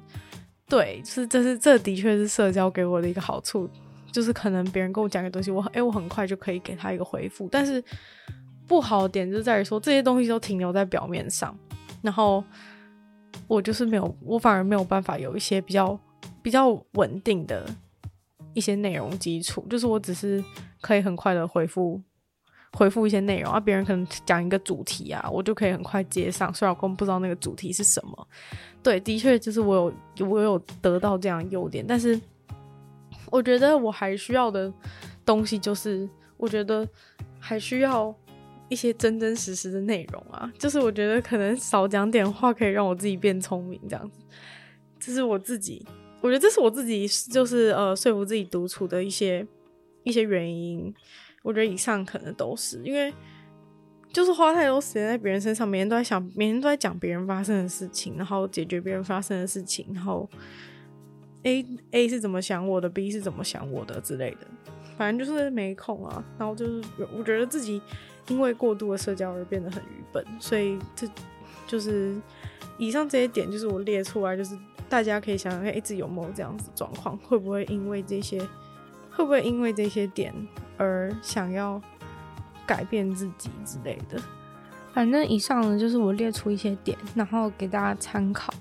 [0.69, 3.67] 对，是这是这的确是社交给我的一个好处，
[4.11, 7.49] 就是可能别人跟我讲个东西，我哎、欸，我很快就可以给他一个回复。
[7.51, 7.83] 但是
[8.69, 11.53] 不好的点就在于说，这些东西都停留在表面上，
[12.01, 12.41] 然后
[13.47, 15.99] 我就是没有，我反而没有办法有一些比较
[16.41, 17.65] 比较稳定的
[18.53, 20.41] 一些内容基础，就是我只是
[20.79, 21.99] 可以很快的回复。
[22.73, 26.53] 回复一些内容啊，别人可能讲一个主题啊，我就可以很快接上。
[26.53, 28.27] 虽然我根本不知道那个主题是什么，
[28.83, 32.21] 对，的确就是我有我有得到这样优点，但是
[33.31, 34.71] 我觉得我还需要的
[35.25, 36.87] 东西就是，我觉得
[37.39, 38.15] 还需要
[38.69, 44.19] 一些真真实实的内容啊，就是我觉得可能少讲点话可以让我自己变聪明，这样子，
[44.99, 45.85] 这是我自己，
[46.21, 49.45] 我觉得这是我自己就是呃说服自己独处的一些
[50.03, 50.93] 一些原因。
[51.41, 53.13] 我觉得以上可能都是因为，
[54.11, 60.29] 就是花太多时间在别人身上，每天都在想，每天都在讲别人发生的事情，然后解决别人发生的事情，然后
[61.43, 64.47] A A 是怎么想我的，B 是怎么想我的之类的，
[64.97, 66.21] 反正就是没空啊。
[66.37, 66.83] 然后就是
[67.17, 67.81] 我觉得自己
[68.29, 71.05] 因为过度的社交而变得很愚笨，所以这
[71.67, 72.15] 就是
[72.77, 78.41] 以上这些点，就是我列出来，就是大家可以想想看，一直有没有这样子状况，会不会因为这些。
[79.11, 80.33] 会不会因为这些点
[80.77, 81.81] 而想要
[82.65, 84.17] 改变自己之类的？
[84.93, 88.53] 反正以上呢，就是我列出一些点，然后给大家参考。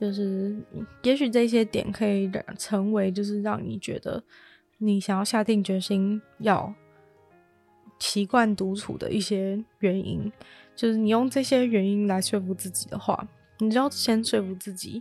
[0.00, 0.56] 就是
[1.04, 4.20] 也许这些点可以成为，就是让你觉得
[4.78, 6.74] 你想要下定决心要
[8.02, 10.30] 习惯独处的一些原因。
[10.74, 15.00] 就是你用这些原因来说服自己的话，你就要先说服自己，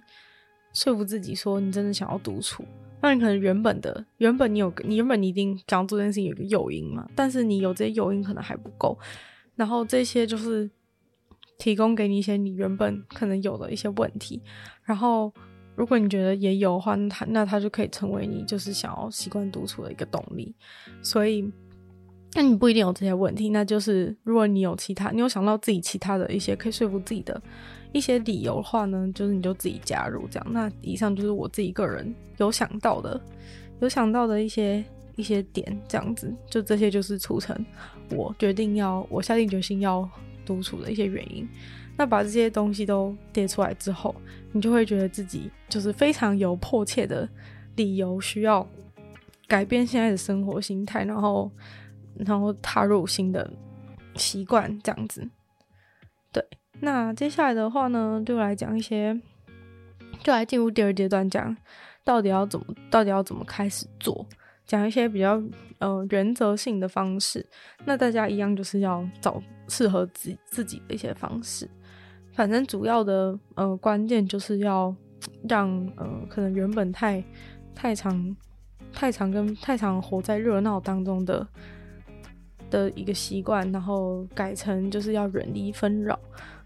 [0.74, 2.64] 说服自己说你真的想要独处。
[3.02, 8.96] 那你可能原本的原本你有你原本你一定想做这件事情有一个诱因嘛，但是你有这些诱因可能还不够，
[9.56, 10.70] 然后这些就是
[11.58, 14.40] 提供给你一些你原本可能有的一些问题，
[14.84, 15.34] 然后
[15.76, 20.54] 如果你觉得也有的话，那它那它就可以成为你就是想要习惯独处的一个动力，
[21.02, 21.50] 所以
[22.34, 27.42] 那你不一定有这些问题，那就是如果你有其他，你有想到自己其他的一些可以说服自己的。
[27.94, 30.48] 一些理由的话呢，就是你就自己加入这样。
[30.50, 33.20] 那以上就是我自己个人有想到的，
[33.82, 34.82] 有想到的一些
[35.18, 37.54] 一些点，这样子，就这些就是促成
[38.12, 40.10] 我决定要我下定决心要
[40.46, 41.46] 独处的一些原因。
[41.98, 44.16] 那把这些东西都列出来之后，
[44.54, 47.28] 你就会觉得自己就是非常有迫切的
[47.76, 48.66] 理由，需要
[49.50, 51.52] 改变现在的生活心态，然后
[52.16, 53.52] 然后踏入新的
[54.16, 55.28] 习惯，这样子，
[56.32, 56.46] 对。
[56.80, 59.20] 那接下来的话呢，就来讲一些，
[60.24, 61.56] 就来进入第二阶段，讲
[62.04, 64.26] 到底要怎么，到底要怎么开始做，
[64.66, 65.42] 讲一些比较
[65.80, 67.46] 呃原则性的方式。
[67.86, 71.70] 那大家一样就是要找适合自自己的一些方式。
[72.34, 74.96] 反正主要的呃关键就是要
[75.48, 77.24] 让呃可能原本太
[77.76, 78.36] 太常
[78.94, 81.46] 太常跟太常活在热闹当中的
[82.72, 86.18] 的一个习惯，然后改成就是要远离纷扰。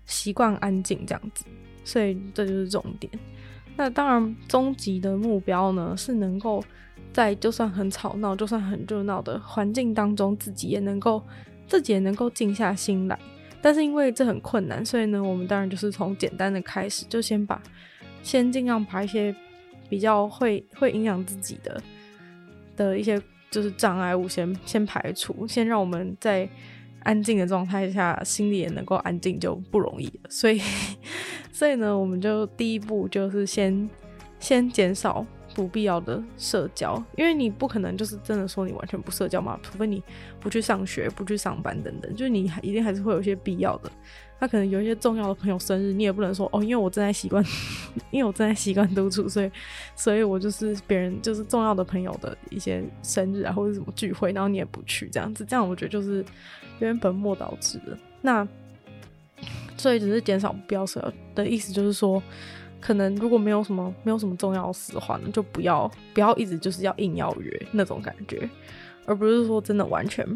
[0.05, 1.43] 习惯安静这样子，
[1.83, 3.11] 所以这就是重点。
[3.75, 6.63] 那当然，终极的目标呢，是能够
[7.11, 11.21] 在就算很吵闹、就算很热闹的环境当中，自己也能够
[11.67, 13.17] 自己也能够静下心来。
[13.63, 17.59] 但是因为这很困难，所以呢，我们当然就是从简单的开始，就先把
[18.21, 19.35] 先尽量把一些
[19.89, 21.81] 比较会会影响自己的
[22.75, 23.19] 的一些
[23.51, 26.49] 就是障碍物先先排除，先让我们在。
[27.05, 30.27] 安静的状态下，心里也能够安静就不容易了。
[30.27, 30.60] 所以，
[31.53, 33.88] 所以呢，我们就第一步就是先
[34.39, 40.01] 先减少不必要的社交，因为你不可能就是真的说你完全不社交嘛，除非你
[40.39, 43.91] 不去上学、不去上班等等，就是你一定还是会有一些必要的。
[44.37, 47.43] 他可能有一些重要的朋友生日，你也不能说哦，因为我正在习惯，
[48.11, 49.49] 因为我正在习惯独处，所以，
[49.95, 57.97] 所以我就是别人就是重要的朋友的一些生日啊，或者什么聚会，然后你也不去，这样子，这样我觉得就是有点本末倒置的。
[58.21, 58.45] 那
[59.77, 62.21] 所以只是减少不要社的意思，就是说，
[62.81, 68.49] 可能如果没有什么没有什么重要事的话呢，就不要不要一直就是要硬要约那种感觉，
[69.05, 70.27] 而不是说真的完全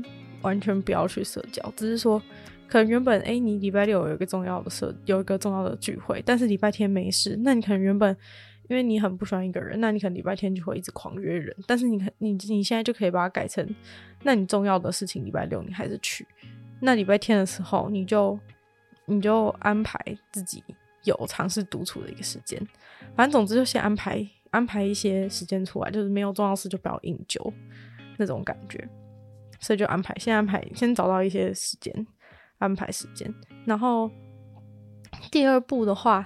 [0.42, 2.22] 完全不要去社交，只是说。
[2.70, 7.36] 可能原本哎、你礼拜六有一个重要的事，有一个重要的聚会，但是礼拜天没事。
[7.44, 8.16] 那你可能原本
[8.70, 11.56] 因为你很不喜欢一个人，那你可能礼拜天就会一直狂约人。
[11.66, 13.68] 但是你可你你现在就可以把它改成，
[14.22, 16.28] 那你重要的事情礼拜六你还是去。
[16.80, 18.38] 那礼拜天的时候，你就
[19.06, 20.00] 你就安排
[20.32, 20.64] 自己
[21.06, 22.62] 有尝试独处的一个时间。
[23.16, 27.52] 反正总之就先安排安排一些时间出来，就是没有重要事就不要硬揪
[28.18, 28.88] 那种感觉。
[29.60, 32.08] 所以就安排，先安排，先找到一些时间。
[32.60, 33.34] 安排时间，
[33.66, 34.10] 然后
[35.32, 36.26] 第二步的话，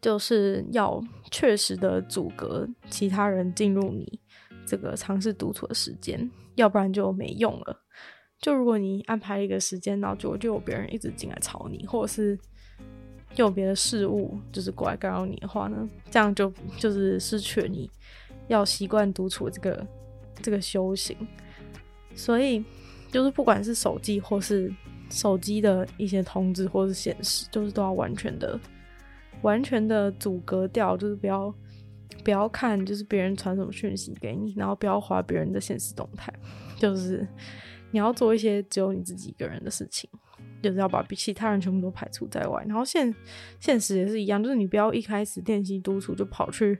[0.00, 4.20] 就是要确实的阻隔其他人进入你
[4.66, 7.80] 这个尝试独处的时间，要不然就没用了。
[8.40, 12.38] 就如果你安排一个时间，然后就就有别人一直进来吵你，或者是
[13.36, 17.90] 有别的事物就是过来干扰你的话呢，这样就就是失去你
[18.48, 19.86] 要习惯独处这个
[20.42, 21.16] 这个修行。
[22.14, 22.62] 所以
[23.10, 24.72] 就是不管是手机或是
[25.14, 28.58] 手机的一些通知或是显示，就是都要完全的、
[29.42, 31.54] 完全的阻隔掉，就是不要
[32.24, 36.34] 不要看，就是别人传什么讯息给你，然后不要滑别人的现实动态，
[36.76, 37.24] 就是
[37.92, 40.10] 你要做一些只有你自己一个人的事情，
[40.60, 42.64] 就是要把其他人全部都排除在外。
[42.66, 43.14] 然后现
[43.60, 46.76] 现实也是一样，就是你不要一开始练习督促就跑去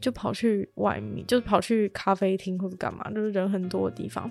[0.00, 4.30] 就跑去外面，就跑去咖啡厅或者干嘛，就是人很多的地方。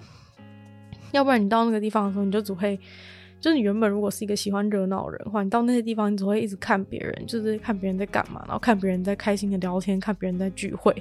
[1.14, 2.78] 要不然你到那个地方的时候，你就只会，
[3.40, 10.92] 就是你原本如果是一个喜欢热闹人的话，你到那些地方，你只会一直看别人，就是看别人在干嘛，然后看别人在开心的聊天，看别人在聚会，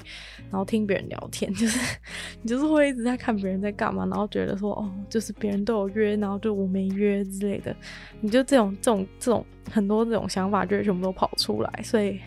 [0.51, 1.99] 然后听别人聊天， 就是
[2.43, 7.75] 你就是会一直在看别人在干嘛，然后觉得说哦，就是别人都有约，然后就我没约之类的，
[8.21, 12.21] 你就这种这种这种很多这种想法就会全部都跑出来，所以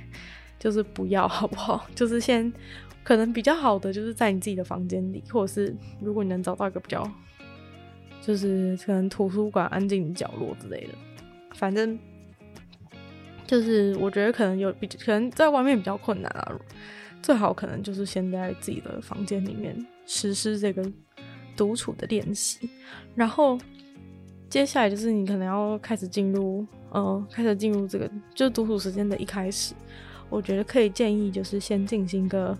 [0.57, 1.85] 就是不要好不好？
[1.93, 2.51] 就是先
[3.03, 7.07] 可能比较好的就是在你自己的房间里，或者是如果你能找到一个比较。
[8.25, 10.93] 就是可能图书馆安静角落之类的，
[11.53, 11.99] 反正
[13.45, 16.51] 就是我觉得可能有比可能在外面比较困难啊，
[17.21, 20.83] 最好可能就是先在自己的房间里面实施这个
[21.55, 22.67] 独处的练习，
[23.13, 23.59] 然后
[24.49, 29.75] 接下来就是你可能要开始进入，呃，开始进入这个就是独处时间的一开始，
[30.31, 32.57] 我觉得可以建议就是先进行一个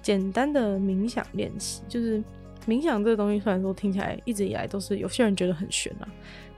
[0.00, 2.22] 简单的冥想练习，就是。
[2.66, 6.08] 冥想这个东西，虽然说听起来一直以来都是有些人觉得很玄啊，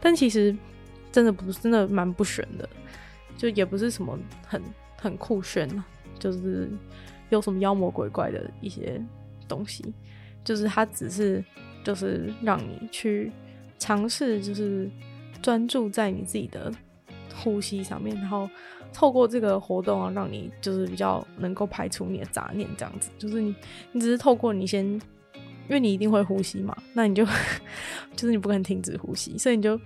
[0.01, 0.57] 但其实
[1.12, 2.66] 真的不是，真的蛮不玄的，
[3.37, 4.62] 就也不是什么很
[4.99, 5.68] 很酷炫，
[6.18, 6.71] 就是
[7.29, 8.99] 有什么妖魔鬼怪的一些
[9.47, 9.92] 东西，
[10.42, 11.44] 就是它只是
[11.85, 13.31] 就是让你去
[13.79, 14.90] 尝试，就是
[15.42, 16.73] 专注在你自己的
[17.35, 18.49] 呼吸上面，然后
[18.94, 23.55] 透过这个活动啊，让你就是比较能够排除你的杂念，这样子，就是你
[23.92, 24.99] 你只是透过你先。
[25.69, 27.25] 因为你一定会呼吸嘛，那你就
[28.17, 29.79] 就是你不可能停止呼吸，所以你就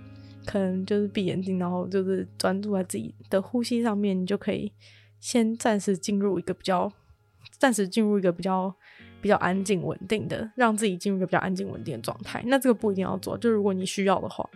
[0.45, 4.71] 可能就是闭眼睛，然后就是专注在自己的呼吸上面，你就可以
[5.19, 6.91] 先暂时进入一个比较，
[7.59, 8.73] 暂时进入一个比较
[9.21, 12.41] 比较安静稳定的，让自己进入一个比较安静稳定的状态。
[12.47, 14.49] 那这个不一定要做，就如果你需要的话，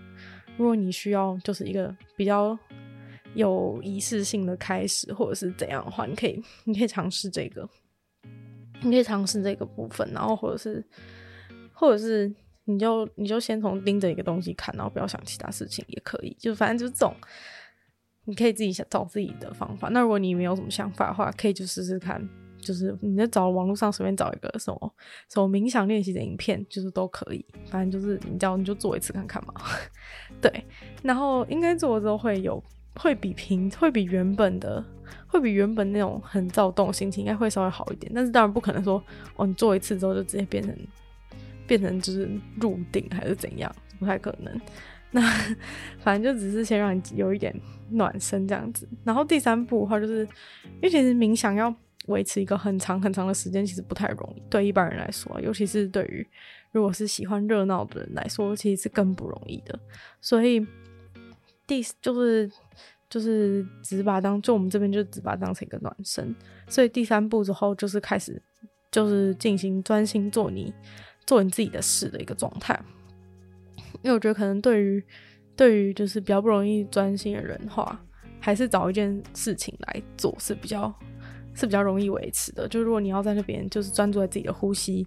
[0.58, 2.58] 如果你需要就是一个比较
[3.36, 7.68] 有仪式性的开始，或者是怎样的话，你可以你可以尝试这个。
[8.84, 10.86] 你可以尝试这个部分，然后或者是，
[11.80, 12.34] 或者是
[12.66, 17.16] 你就你就先从盯着一个东西看，然后不要想其他事情也可以，就反正就是这种，
[18.26, 19.90] 你可以自己想找自己的方法。
[19.90, 22.22] 那如果你没有什么想法的话，可以就试试看，
[22.60, 24.94] 就是你在找网络上随便找一个什么
[25.30, 27.46] 什么冥想练习的影片，就是都可以。
[27.70, 29.54] 反正就是你只要你就做一次看看嘛，
[30.42, 30.66] 对。
[31.04, 32.64] 然后应该做了之后会有。
[33.00, 34.84] 会比平会比原本的
[35.28, 39.00] 会比原本那种很躁动心情应该会稍微好一点，但是当然不可能说
[39.36, 40.76] 哦，你做一次之后就直接变成
[41.68, 44.62] 变成就是入定还是怎样，不太可能。
[45.12, 45.22] 那
[46.00, 47.54] 反正就只是先让你有一点
[47.92, 48.88] 暖身这样子。
[49.04, 50.22] 然后第三步的话就是，
[50.66, 51.74] 因为其实冥想要
[52.08, 54.42] 维持一个很长很长的时间，其实不太容易。
[54.50, 56.28] 对一般人来说，尤其是对于
[56.72, 59.80] 如果是喜欢热闹的人来说，其实是更不容易的。
[60.20, 60.66] 所以
[61.66, 62.52] 第就是
[63.10, 66.36] 就是只把当，就我们这边就只把当成一个暖身。
[66.68, 68.42] 所以第三步之后就是开始
[68.92, 70.74] 就是进行专心做你
[71.28, 72.80] 做你自己的事的一个状态。
[74.02, 75.04] 因为我觉得可能对于
[75.56, 78.00] 对于就是比较不容易专心的人的话，
[78.40, 80.94] 还是找一件事情来做是比较
[81.54, 82.68] 是比较容易维持的。
[82.68, 85.06] 就如果你要在那边就是专注在自己的呼吸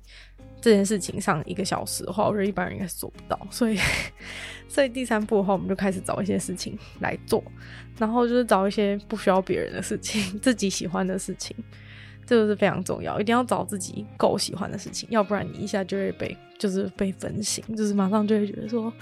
[0.61, 3.39] 这件事情上一个小时的话，我觉得一般人应该是做不到。
[3.51, 3.79] 所以，
[4.69, 7.43] 所以第三步的话，我们就开始找一些事情来做，
[7.97, 11.57] 然后就是找一些不需要别人的事情，自己喜欢的事情，
[12.31, 13.21] 这个是非常重要。
[13.21, 18.93] 一定要找自己够喜欢的事情，要不然你一下就会被就是被分心，就是马上就会觉得说。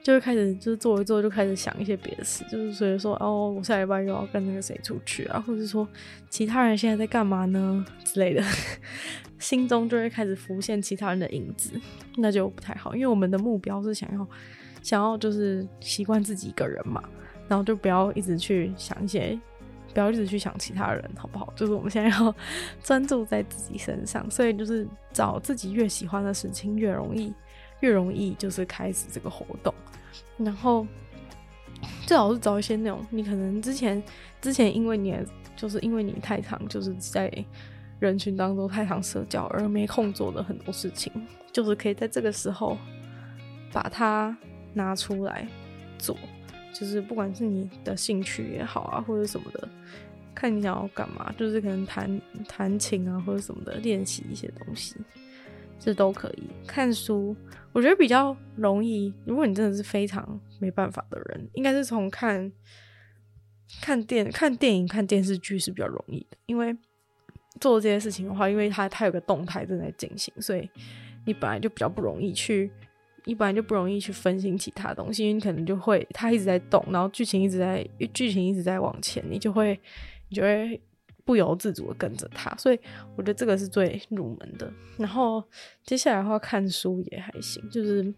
[0.00, 5.86] 就会开始就是做一做，就开始想一些别的事，就是所以说哦，我下礼拜又要跟那个谁出去啊，或者说
[6.30, 8.42] 其他人现在在干嘛呢之类的，
[9.38, 11.78] 心中就会开始浮现其他人的影子，
[12.16, 14.26] 那就不太好，因为我们的目标是想要
[14.82, 17.02] 想要就是习惯自己一个人嘛，
[17.46, 19.38] 然后就不要一直去想一些，
[19.98, 21.52] 不要一直去想其他人，好不好？
[21.56, 22.32] 就是我们现在要
[22.84, 27.34] 专注在自己身上，所以就是找自己越喜欢的事情越容易。
[27.80, 29.72] 越容易就是开始这个活动，
[30.36, 30.84] 然后
[32.06, 34.02] 最好是找一些那种你可能之前
[34.40, 35.16] 之前因为你
[35.54, 37.32] 就是因为你太常就是在
[38.00, 41.12] 人群当中太常社交而没空做的很多事情，
[41.52, 42.76] 就是可以在这个时候
[43.72, 44.36] 把它
[44.74, 45.46] 拿出来
[45.98, 46.16] 做，
[46.72, 49.68] 就是不管是你的兴趣也好啊，或者什么的，
[50.34, 54.96] 看你想要干嘛，就是可能弹弹琴啊或者什么的，练习一些东西。
[55.80, 57.36] 这都可以看书，
[57.72, 59.14] 我觉得比较容易。
[59.24, 62.52] 如果你真的是非常没办法的人，应该是从看
[63.80, 66.36] 看电看电影、看电视剧是比较容易的。
[66.46, 66.76] 因为
[67.60, 70.68] 做这些事情的话，因为它它有个动态正在进行，所以
[71.24, 72.72] 你本来就比较不容易去，
[73.28, 79.78] 一般就不容易去分心其他东西，因为你可能就会它一直在动，然后剧情一直在剧情一直在往前，你就会
[80.28, 80.80] 你就会。
[81.28, 82.80] 不由自主的跟着他，所以
[83.14, 84.72] 我觉得这个是最入门的。
[84.96, 85.44] 然后
[85.84, 88.14] 接下来的话，看书也还行，就是因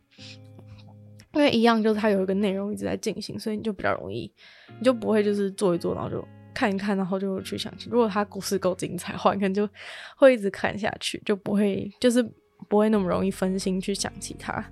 [1.43, 4.33] 为一样，就是它有一个内容一直在进行，所以你就比较容易，
[4.79, 7.91] 你就不会就是做一做，然后就看一看，然后就去想起。
[7.91, 9.69] 如果它故事够精彩的话，可能就
[10.17, 12.23] 会一直看下去，就不会就是
[12.69, 14.65] 不会那么容易分心去想其他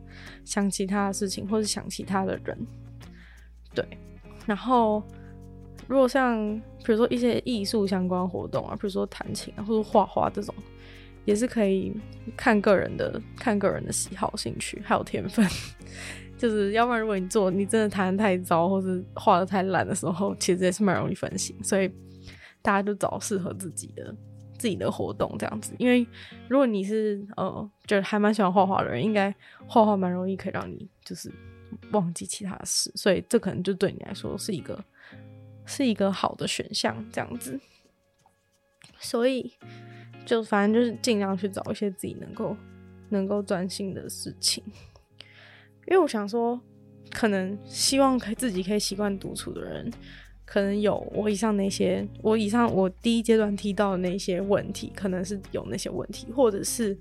[0.45, 2.59] 想其他的事情，或是想其他的人。
[3.74, 3.84] 对，
[4.47, 5.03] 然后。
[5.86, 10.55] 如果像比如说一些艺术相关活动啊，比如说弹琴啊，或者画画这种，
[11.24, 11.91] 也是可以
[12.36, 15.49] 看个人的，看个人的喜好、兴趣还有天分。
[16.36, 21.57] 就是要不然，如果你做你真的弹得太糟，或是画的太烂的时候，其实也是蛮容易分心。
[21.64, 21.91] 所以
[22.61, 24.14] 大家就找适合自己的
[24.59, 25.72] 自己的活动这样子。
[25.78, 26.06] 因为
[26.48, 29.34] 如果你是呃，就还蛮喜欢画画的人，应该
[29.66, 31.32] 画画蛮容易可以让你就是
[31.92, 32.92] 忘记其他事。
[32.94, 34.84] 所以这可能就对你来说是一个。
[35.70, 37.61] 是一个好的选项，这样子，
[38.98, 39.52] 所以
[40.24, 42.56] 就反正就是尽量去找一些自己能够
[43.11, 44.64] 能够专心的事情，
[45.86, 46.59] 因为我想说，
[47.11, 49.92] 可能希望可以自己可以习惯独处的人，
[50.49, 56.96] 可能有我以上那些，我以上我第一阶段提到的那些问题，可能是有那些问题，或者是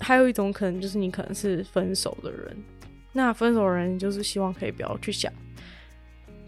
[0.00, 2.56] 还有一种可能就是你可能是分手的人，
[3.12, 5.32] 那分手的人就是希望可以不要去想，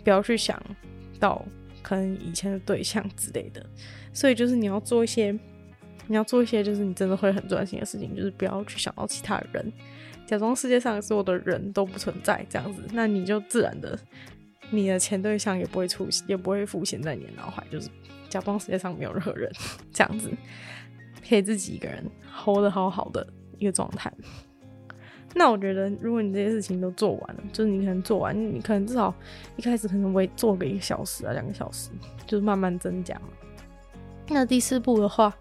[0.03, 0.61] 不要去想。
[1.19, 1.43] 到
[1.81, 3.65] 可能以前的对象之类的，
[4.13, 5.33] 所以就是你要做一些，
[6.09, 9.73] 你要做一些，就是你真的会很专心的事情，就是不要去想到其他人，
[10.27, 13.99] 假装世界上所有的人都不存在这样子，那你就自然的，
[14.71, 17.89] 你的前对象也不会出现，也不会浮现在你的脑海，就是
[18.29, 19.51] 假装世界上没有任何人
[19.93, 20.31] 这样子，
[21.29, 22.05] 可以自己一个人
[22.35, 23.27] hold 得好好的
[23.59, 24.13] 一个状态。
[25.35, 29.15] 那我觉得，如果你这些事情都做完了，就是你可能做完，你可能至少
[29.57, 31.91] 一开始可能会做个一个小时啊，两个小时，
[32.27, 33.29] 就是慢慢增加嘛。
[34.29, 35.37] 那第四步的话，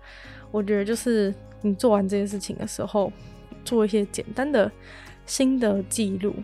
[0.52, 3.12] 我觉得就是你做完这些事情的时候，
[3.64, 4.70] 做一些简单的
[5.26, 6.36] 心得记录，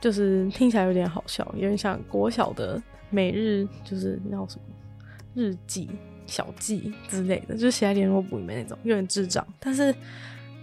[0.00, 4.62] 就是听起来有点好笑，有点像国小的每日，就是那什么
[5.34, 5.90] 日记、
[6.26, 9.94] 小记之类的，就写在联络簿里面那种，有点智障，但是。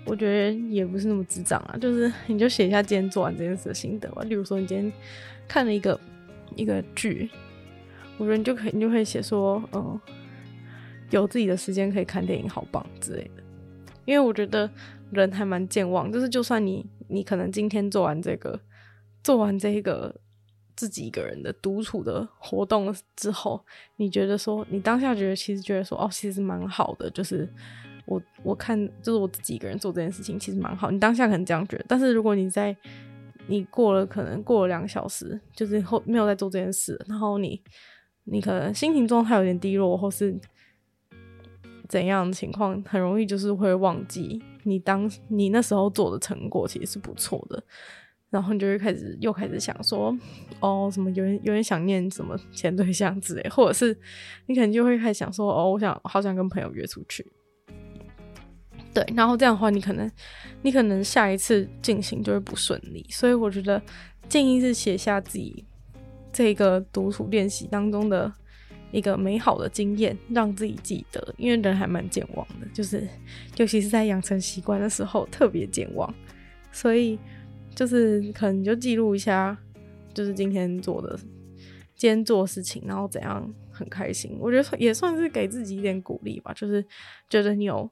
[0.10, 4.22] 我觉得也不是那么智障啊，就是你就写一下今天做完这件事的心得吧。
[4.24, 4.90] 例如说，你今天
[5.50, 6.00] 看了一个
[6.56, 7.30] 一个剧，
[8.18, 10.00] 我觉得你就可以，你就可以写说，嗯，
[11.10, 13.44] 有自己的时间可以看电影，好棒之类的。
[14.06, 14.72] 因为我觉得
[15.12, 18.58] 人还蛮健忘，就是就算你你可能今天做完这个，
[19.28, 20.16] 做完这个
[20.74, 23.62] 自己一个人的独处的活动之后，
[23.98, 27.46] 你觉得说，你当下觉得其实觉得说，哦，其实蛮好的，就是
[28.06, 30.90] 我我看就是我自己一个人做这件事情其实蛮好。
[30.90, 32.74] 你当下可能这样觉得，但是如果你在
[33.48, 37.62] 你过了可能过了两个小时，就是后没有在做这件事，然后你
[38.24, 40.40] 你可能心情状态有点低落，或是
[41.90, 47.62] 怎样的情况，很容易就是会忘记你当你那时候做的成果其实是不错的。
[48.30, 50.14] 然后你就会开始又开始想说，
[50.60, 53.98] 哦，什么有点有点想念什么前对象之类，或者是
[54.48, 57.26] 你可能就会开始想说，哦，我想好想跟朋友约出去，
[58.94, 60.12] 对，然后这样的话，你可能
[60.62, 63.82] 你可能下一次进行就会不顺利，所以我觉得
[64.28, 65.66] 建议是写下自己
[66.34, 68.30] 这个独处练习当中的
[68.92, 73.08] 一个美好的经验，让自己记得，因为人还蛮健忘的，就是
[73.56, 76.14] 尤其是在养成习惯的时候特别健忘，
[76.74, 77.18] 所以。
[77.78, 79.56] 就是可能就记录一下，
[80.12, 81.16] 就是今天做的，
[81.96, 84.36] 今天做的事情，然后怎样很开心。
[84.40, 86.84] 我觉得也算是给自己一点鼓励吧，就是
[87.30, 87.88] 觉得你有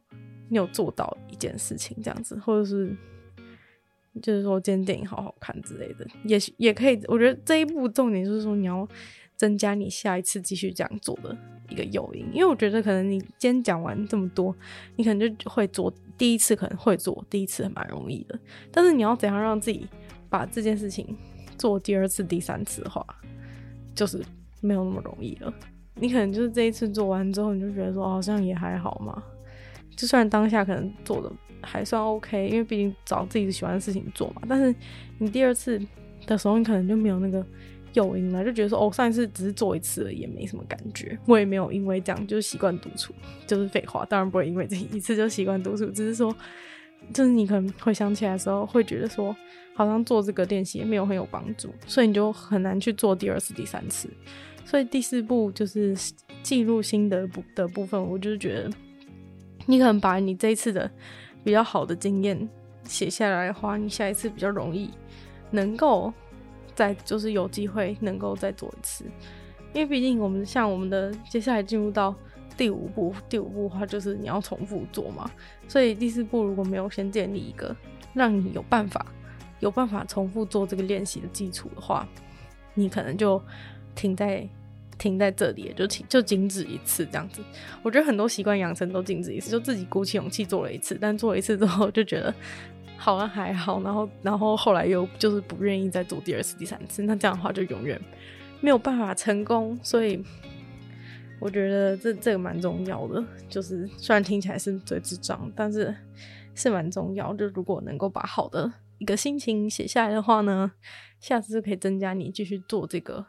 [0.50, 2.98] 你有做到一件事情这样子，或者是
[4.24, 7.00] 就是说今天电影好好看之类的，也也可以。
[7.08, 8.88] 我觉得这一步重点就是说你要
[9.36, 11.38] 增加你下一次继续这样做的
[11.70, 14.56] 一个诱因，因为我觉得可能你今天讲完这么多，
[14.96, 15.94] 你可能就会做。
[16.18, 18.40] 第一次可能会做，第一次蛮容易的，
[18.72, 19.86] 但是你要怎样让自己
[20.30, 21.06] 把这件事情
[21.58, 23.06] 做第二次、第三次的话，
[23.94, 24.24] 就是
[24.62, 25.54] 没有那么容易了。
[25.96, 29.22] 你可能就是这一次做完之后，你就觉得说好像也还好嘛，
[29.98, 31.30] 就算当下可能做的
[31.62, 34.42] 还算 OK，因为毕竟找自己喜欢的事情做嘛。
[34.48, 34.74] 但是
[35.18, 35.78] 你第二次
[36.26, 37.46] 的时候，你可能就没有那个。
[37.96, 41.18] 诱因了，就觉得说哦，上一次只是做一次而已，也没什么感觉。
[41.26, 43.14] 我也没有因为这样就习惯独处，
[43.48, 44.06] 就是废话。
[44.06, 46.36] 当然不会因为这一次就习惯独处，只是说，
[47.14, 49.36] 就是你可能回想起来的时候，会觉得说，
[49.74, 54.10] 好像做这个练习也没有很有帮助，所以你就很难去做第二次、第三次。
[54.66, 55.96] 所以第四步就是
[56.44, 58.70] 记录心得部的部分，我就是觉得，
[59.66, 60.92] 你可能把你这一次的
[61.44, 62.50] 比较好的经验
[62.84, 64.92] 写下来的话，你下一次比较容易
[65.52, 66.14] 能够。
[66.76, 69.06] 再就是有机会能够再做一次，
[69.74, 72.14] 因为毕竟我们像我们的接下来进入到
[72.58, 75.32] 第五步，第五步的话就是你要重复做嘛，
[75.68, 77.76] 所以第四步如果没有先建立一个
[78.14, 79.06] 让你有办法
[79.62, 82.08] 有办法重复做这个练习的基础的话，
[82.74, 83.42] 你可能就
[83.96, 84.48] 停在
[84.98, 87.42] 停在这里，就停就仅止一次这样子。
[87.84, 92.34] 我觉得很多习惯养成都仅止一次，就自己鼓起勇气做了一次，但做了一次之后就觉得。
[92.98, 98.00] 好像还好，然后然后后来又就是不愿意再做第二次、第三次，那这样的话就永远
[98.62, 99.78] 没有办法成功。
[99.84, 100.24] 所以
[101.40, 105.94] 我觉得这这个蛮重要的，就是虽然听起来是最智障，但是
[106.56, 107.34] 是蛮重要。
[107.34, 110.72] 就如果能够把好的一个心情写下来的话呢，
[111.20, 113.26] 下次就可以增加你继续做这个，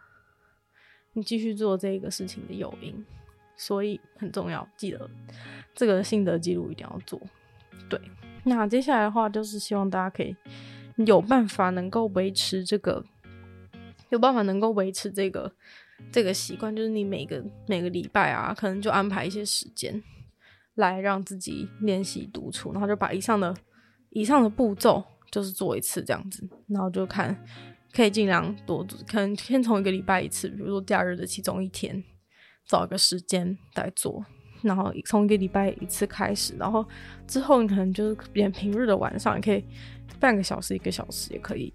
[1.12, 3.04] 你继续做这个事情的诱因。
[3.58, 5.08] 所以很重要，记得
[5.74, 7.18] 这个心得记录一定要做，
[7.88, 8.00] 对。
[8.44, 10.36] 那接下来的话，就是希望大家可以
[11.04, 13.04] 有办法能够维持这个，
[14.10, 15.52] 有办法能够维持这个
[16.12, 20.02] 这个习惯，就是你每个每个礼拜啊，可能就安排一些时间
[20.74, 23.54] 来让自己练习独处，然后就把以上的
[24.10, 27.44] 以上的步骤就是做一次这样子，然后就看
[27.92, 32.04] 可以尽量多，可能先从一个礼拜一次，比如说假日的其中一天，
[32.64, 34.24] 找一个时间来做。
[34.66, 36.84] 然后从一个礼拜一次开始，然后
[37.26, 39.64] 之后你可能就是连平日的晚上也可以
[40.20, 41.72] 半个小时、一个小时也可以，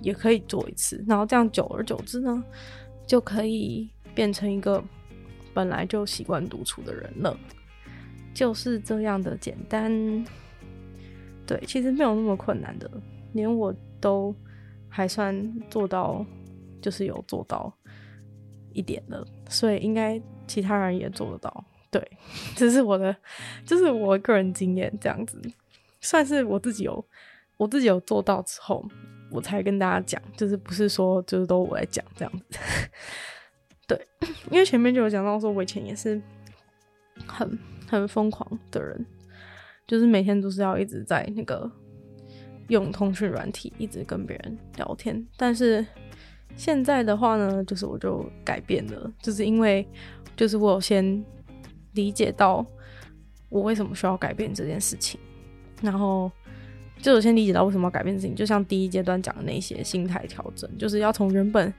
[0.00, 1.04] 也可以做一次。
[1.06, 2.42] 然后这样久而久之呢，
[3.06, 4.82] 就可以变成一个
[5.54, 7.38] 本来就习惯独处的人了。
[8.32, 10.24] 就是这样的简单。
[11.46, 12.88] 对，其实没有那么困难的，
[13.32, 14.32] 连我都
[14.88, 16.24] 还算做到，
[16.80, 17.72] 就是有做到
[18.72, 21.64] 一点了，所以应该其他人也做得到。
[21.90, 22.00] 对，
[22.54, 23.14] 这是我的，
[23.66, 25.40] 就是我个人经验这样子，
[26.00, 27.04] 算是我自己有，
[27.56, 28.88] 我自己有做到之后，
[29.28, 32.58] 我才跟大家讲，就是不是说就是都我来讲这样子。
[33.88, 34.06] 对，
[34.52, 36.22] 因为前面就有讲到说，我以前也是
[37.26, 39.04] 很很疯狂的人，
[39.88, 41.68] 就是每天都是要一直在那个
[42.68, 45.26] 用通讯软体，一直跟别人聊天。
[45.36, 45.84] 但是
[46.54, 49.84] 现在的话呢，就是我就改变了，就是因为
[50.36, 51.20] 就是我先。
[51.92, 52.64] 理解到
[53.48, 55.18] 我为什么需要改变这件事情，
[55.82, 56.30] 然后
[56.98, 61.72] 就首先理解到为什么要改变事情，就像第一阶段讲的那些心态调整，就是要从原本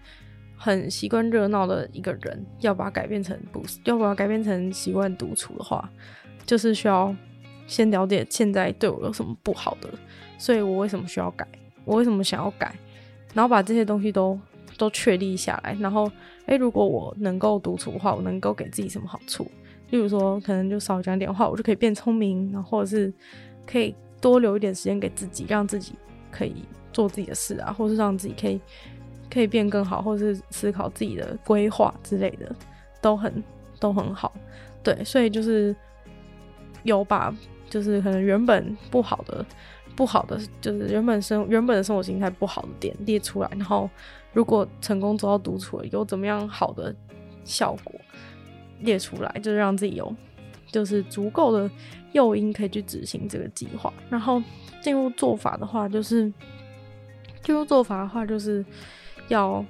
[0.57, 5.89] 很习惯热闹的一个人，要把它改变成不，要把它改变成习惯独处的话，
[6.45, 7.15] 就是需要
[7.67, 9.89] 先了解现在对我有什么不好的，
[10.37, 11.47] 所以我为什么需要改，
[11.85, 12.75] 我为什么想要改，
[13.33, 14.37] 然后把这些东西都
[14.77, 15.75] 都确立下来。
[15.79, 16.11] 然后，
[16.47, 19.49] 诶，如果我能够独处的话，我能够给自己什么好处？
[19.91, 23.13] 例如说，可能就少讲点话，我就可以变聪明，然后或者是
[23.65, 25.93] 可以多留一点时间给自己，让自己
[26.31, 28.59] 可以做自己的事啊，或是让自己可以
[29.31, 32.53] 可以变更好，或是思考自己的规划之类的，
[32.99, 33.31] 都很
[33.79, 34.33] 都很好。
[34.81, 35.75] 对，所以就是
[36.81, 37.31] 有把
[37.69, 39.45] 就是可能原本不好的。
[39.93, 43.89] 不好的就是原本生原本的生活形态不好的点列出来，然后
[44.31, 46.95] 如果成功做到独处了，有怎么样好的
[47.43, 47.93] 效果
[48.81, 50.15] 列出来，就是让自己有
[50.67, 51.69] 就是足够的
[52.11, 53.91] 诱因可以去执行这个计划。
[54.09, 54.41] 然后
[54.81, 56.31] 进入做法的话，就是
[57.43, 58.65] 进入做法的话，就是
[59.27, 59.65] 要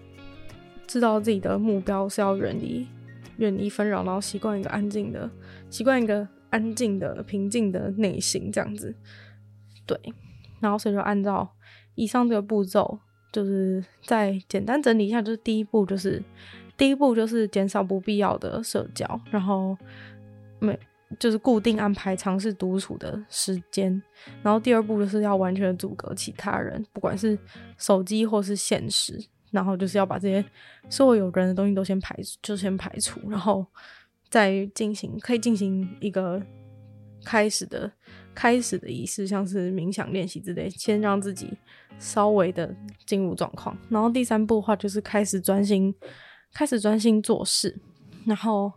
[0.88, 2.88] 知道自己的目标是要远离
[3.38, 5.30] 远离纷扰，然后习惯一个安静的
[5.70, 8.96] 习惯一个安静的平静的内心这样子。
[9.86, 9.98] 对，
[10.60, 11.50] 然后所以就按照
[11.96, 13.00] 以上这个步骤，
[13.32, 16.22] 就是再简单整理一下，就是第一步就是
[16.82, 19.78] 第一步就是减少不必要的社交，然后
[20.58, 20.76] 没
[21.20, 24.02] 就是固定安排尝试独处的时间，
[24.42, 27.38] 然后第二步就是要完全阻隔其他人，不管是
[27.78, 30.44] 手机或是现实，然后就是要把这些
[30.90, 33.64] 所有有人的东西都先排，就先排除，然后
[34.28, 36.42] 再进行可以进行一个
[37.24, 37.92] 开始的。
[38.34, 41.50] 开始的仪式，像是冥想练习之类，先让自己
[42.00, 42.74] 稍微的
[43.06, 43.78] 进入状况。
[43.90, 45.94] 然后第三步的话，就是开始专心，
[46.54, 47.78] 开始专心做事，
[48.26, 48.72] 然后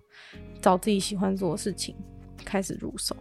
[0.61, 1.95] 找自己喜欢做的事情，
[2.45, 3.17] 开始入手。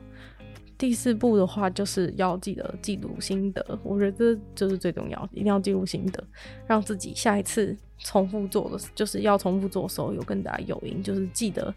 [0.78, 6.24] 第四步的话，就是要记得记录心得，我觉得这就是最重要，一定要记录心得，
[6.68, 11.74] 让自己下一次重复做的，就是要重复做的时候有更大的诱因，就是记得。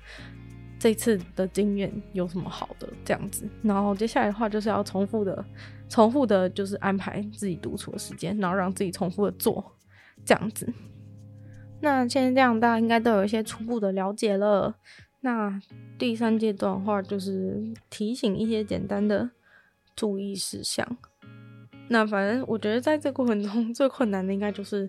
[0.79, 5.43] 这次的经验有什么好的这样子，然后接下来的话就是要重复的、
[5.89, 9.73] 重复的，就是安排自己独处的时间，然后让自己重复的做
[10.23, 10.71] 这样子。
[11.81, 14.75] 那现在这样，大家应该都有一些初步的了解了。
[15.21, 15.61] 那
[15.99, 19.31] 第三阶段的话，就是提醒一些简单的
[19.95, 20.87] 注意事项。
[21.89, 24.89] 那反正我觉得在这过程中最困难的，应该就是。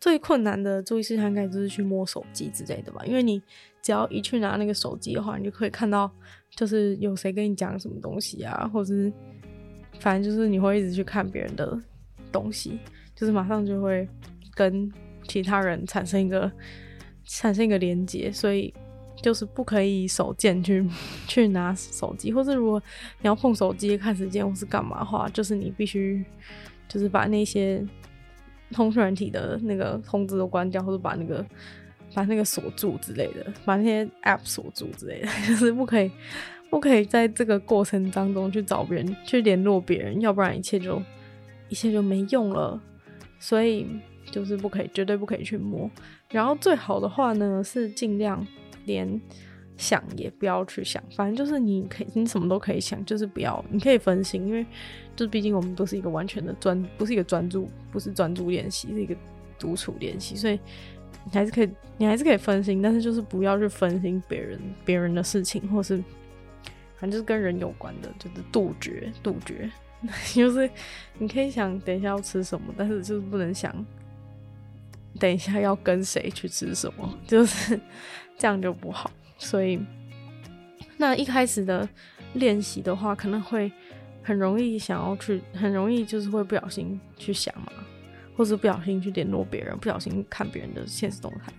[0.00, 3.42] 最困难的注意事项应该就是去摸手机之类的吧，因为你
[3.82, 6.08] 只要一去拿那个手机的话，你就可以看到，
[6.50, 9.12] 就是有谁跟你讲什么东西啊，或者是
[9.98, 11.76] 反正就是你会一直去看别人的
[12.30, 12.78] 东西，
[13.16, 14.08] 就是马上就会
[14.54, 14.88] 跟
[15.28, 16.50] 其他人产生一个
[17.24, 18.74] 产生一个连接，所以
[19.22, 20.84] 就是不可以手贱去
[21.28, 22.82] 去拿手机，或是如果
[23.20, 26.24] 你要碰手机看时间或是干嘛的话，就是你必须
[26.88, 27.86] 就是把那些。
[28.70, 31.42] 通讯软体的那个通知都关掉，或者把那个
[32.12, 36.10] 把那个锁住之类的，把那些 App 锁住之类的，就 是不可以
[36.68, 41.02] 不可以在这个过程当中去找别人去联络别人，要不然一切就
[41.70, 42.78] 一切就没用了。
[43.38, 43.86] 所以
[44.30, 45.90] 就是不可以，绝对不可以去摸。
[46.30, 48.46] 然后最好的话呢，是尽量
[48.84, 49.20] 连
[49.76, 54.64] 想也不要去想，反正就是你可以，你什么都可以想，就是不要，你可以分心，因为
[55.14, 59.14] 就是毕竟我们都是一个完全的专，不是一个专注，不是专注练习，是一个
[59.58, 60.58] 独处练习，所以
[61.24, 65.96] 你还是可以，你还是可以分心，但是就是不要去分心别人别人的事情，或是
[66.96, 69.70] 反正就是跟人有关的，就是杜绝杜绝，
[70.34, 70.68] 就是
[71.18, 73.72] 你可以想等一下要吃什么，但是就是不能想
[75.18, 77.78] 等一下要跟谁去吃什么， 就是
[78.36, 79.10] 这样就不好。
[79.36, 79.78] 所以，
[80.96, 81.88] 那一开始的
[82.34, 83.70] 练习的话，可能会
[84.22, 87.72] 很容易想要去，很容易就是会不小心去想嘛，
[88.36, 91.52] 或是不小心去联络别人，不小心看别人的现实动态。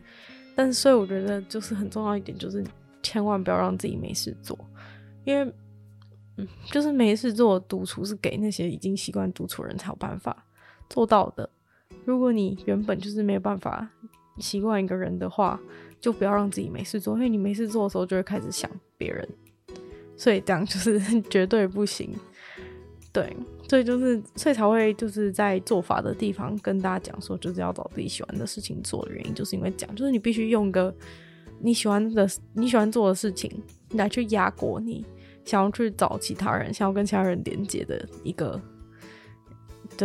[0.55, 2.63] 但是，所以我觉得就是很重要一点，就是
[3.01, 4.57] 千万不要让自己没事做，
[5.23, 5.53] 因为，
[6.35, 10.45] 嗯，就是没事做，独处是给那些已经习惯独处人才有办法
[10.89, 11.49] 做到的。
[12.05, 13.87] 如果你原本就是没有办法
[14.37, 15.59] 习惯一个人的话，
[15.99, 19.27] 就不要让自己没事做，因为你没事做的时候就会开始想别人，
[20.15, 22.11] 所以这样就是 绝对不行。
[23.11, 23.35] 对，
[23.67, 30.93] 所以就是所以才会就是在做法的地方跟大家讲说，就是要找自己喜欢的事情做的原因，就是因为讲，就是你必须用个
[31.59, 33.51] 你喜欢的你喜欢做的事情
[33.93, 35.03] 来去压过你
[35.43, 38.61] 想要去找其他人，想要跟其他人连接的一个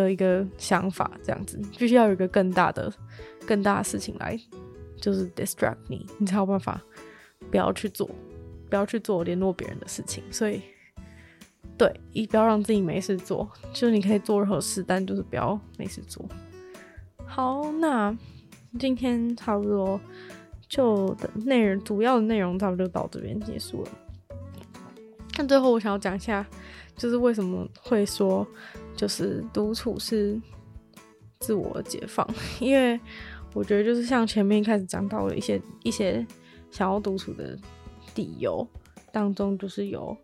[0.03, 2.93] 的一个想法，这样子必须要有一个更大的
[3.47, 4.39] 更大的事情来。
[4.97, 6.81] 就是 distract 你，你才有办法
[7.51, 8.09] 不要去做，
[8.71, 10.25] 不要去做联络别人的事情。
[10.31, 10.63] 所以，
[11.77, 16.27] 对，一不要让自己没事做，就是你可以做任何事，但就是不要没事做。
[17.27, 18.17] 好，那
[18.79, 20.01] 今天差不多
[20.69, 23.91] 就的内容，主要的内容差不多到这边结束了。
[25.37, 26.47] 那最后我想要讲一下，
[26.97, 28.47] 就是为什么会说
[28.97, 30.41] 就是独处是
[31.41, 32.27] 自我解放，
[32.61, 32.99] 因为。
[33.57, 36.27] 我觉得就是像前面一开始讲到的一些一些
[36.73, 37.57] 想要独处的
[38.17, 38.67] 理由
[39.13, 40.17] 当中，就是有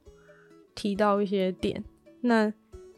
[0.74, 1.80] 提到一些点，
[2.22, 2.52] 那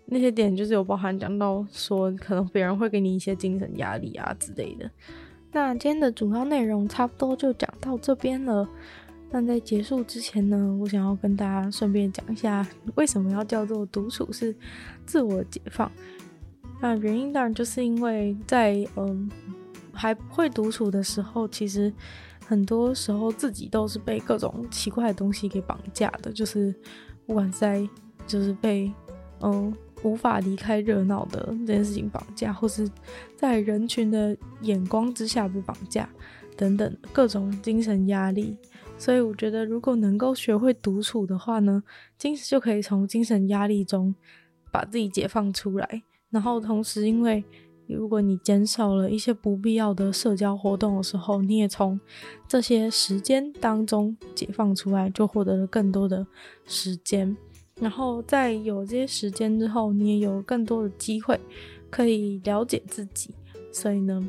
[0.06, 4.90] 那些点就是有包含讲到说，可能别人会给你一些精神压力啊之类的。
[5.52, 8.66] 那今天的主要内容差不多就讲到这边了。
[9.32, 12.64] 那在结束之前呢，我想要跟大家顺便讲一下，
[12.96, 14.54] 为什么要叫做独处是
[15.06, 15.90] 自我解放。
[16.80, 19.30] 那原因当然就是因为在嗯
[19.92, 21.92] 还不会独处的时候，其实
[22.46, 26.74] 很多时候自己都是被各种奇怪的东西给绑架的，就是
[27.26, 27.88] 不管在
[28.26, 28.92] 就是被
[29.40, 29.74] 嗯。
[30.04, 32.90] 无法离开热闹的这件事情绑架，或是
[33.36, 36.08] 在人群的眼光之下被绑架，
[36.56, 38.56] 等等各种精神压力。
[39.02, 41.82] 所以我觉得，如果能够学会独处的话呢，
[42.16, 44.14] 精神就可以从精神压力中
[44.70, 46.02] 把自己解放出来。
[46.30, 47.42] 然后同时，因为
[47.88, 51.98] 如果你减少了一些不必要的社交活动的时候，你也从
[52.46, 56.24] 这些时间当中解放出来，就获得了更多的
[56.64, 57.36] 时间。
[57.80, 61.40] 然后在有这些时间之后，你也有更多的机会
[61.90, 63.34] 可以了解自己，
[63.72, 64.24] 所以呢，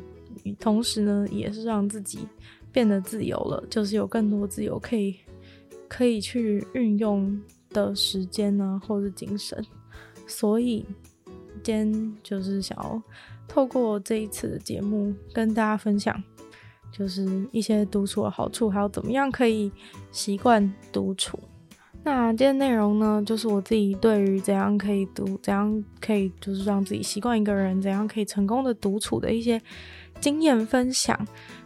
[0.58, 2.26] 同时呢，也是让自己
[2.74, 5.16] 变得自由了，就是有更多自由可以
[5.86, 9.64] 可以去运用的时间呢，或是精神。
[10.26, 10.84] 所以
[11.62, 13.00] 今天就是想要
[13.46, 16.20] 透过这一次的节目跟大家分享，
[16.90, 19.70] 就是一些独处的好处，还有怎么样可以
[20.10, 21.38] 习惯独处。
[22.02, 29.58] 那今天内容呢，就是我自己对于怎样可以独，怎样可以就是让自己习惯一个人，怎样可以成功的独处的一些
[30.24, 31.14] 经验分享，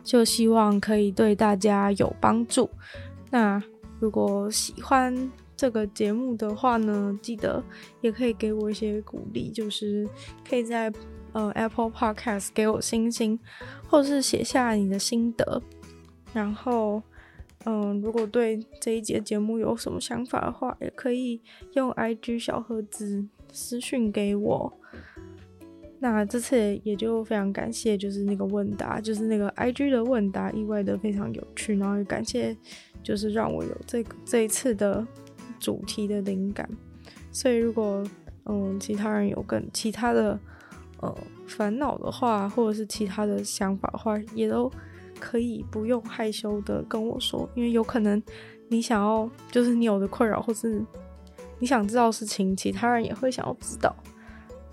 [0.03, 2.69] 就希望可以对大家有帮助。
[3.31, 3.63] 那
[4.01, 7.63] 如果喜欢这个节目的话呢，记得
[8.01, 10.09] 也可以给我一些鼓励，就是
[10.49, 10.93] 可以在
[11.31, 13.39] 呃 Apple Podcast 给我星星，
[13.89, 15.63] 或是写下你的心得，
[16.33, 17.01] 然后。
[17.65, 21.43] 嗯，如果对这一节节目有什么想法的话，也可以
[21.75, 24.73] 用 IG 小盒子私讯给我。
[26.01, 31.77] 那这次也就非常感谢，就是那个问答，就是那个 IG 的问答，意外的非常有趣。
[31.77, 32.57] 然后也感谢，
[33.03, 35.07] 就是让我有这这一次的
[35.59, 36.69] 主题的灵感。
[37.33, 38.05] 所以如果
[38.47, 40.39] 嗯其他人有更其他的
[41.01, 44.71] 呃烦恼的话，或者是其他的想法的话，也都。
[45.21, 48.23] 可以不用害羞的跟我说，因为有可能
[48.69, 50.81] 你想要，就是你有的困扰，或是
[51.59, 53.97] 你想知道事情，其他人也会想要知道。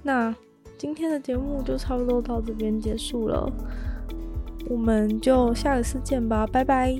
[0.03, 0.32] 那
[0.78, 3.51] 今天的节目就差不多到这边结束了，
[4.69, 6.99] 我们就下一次见吧，拜拜。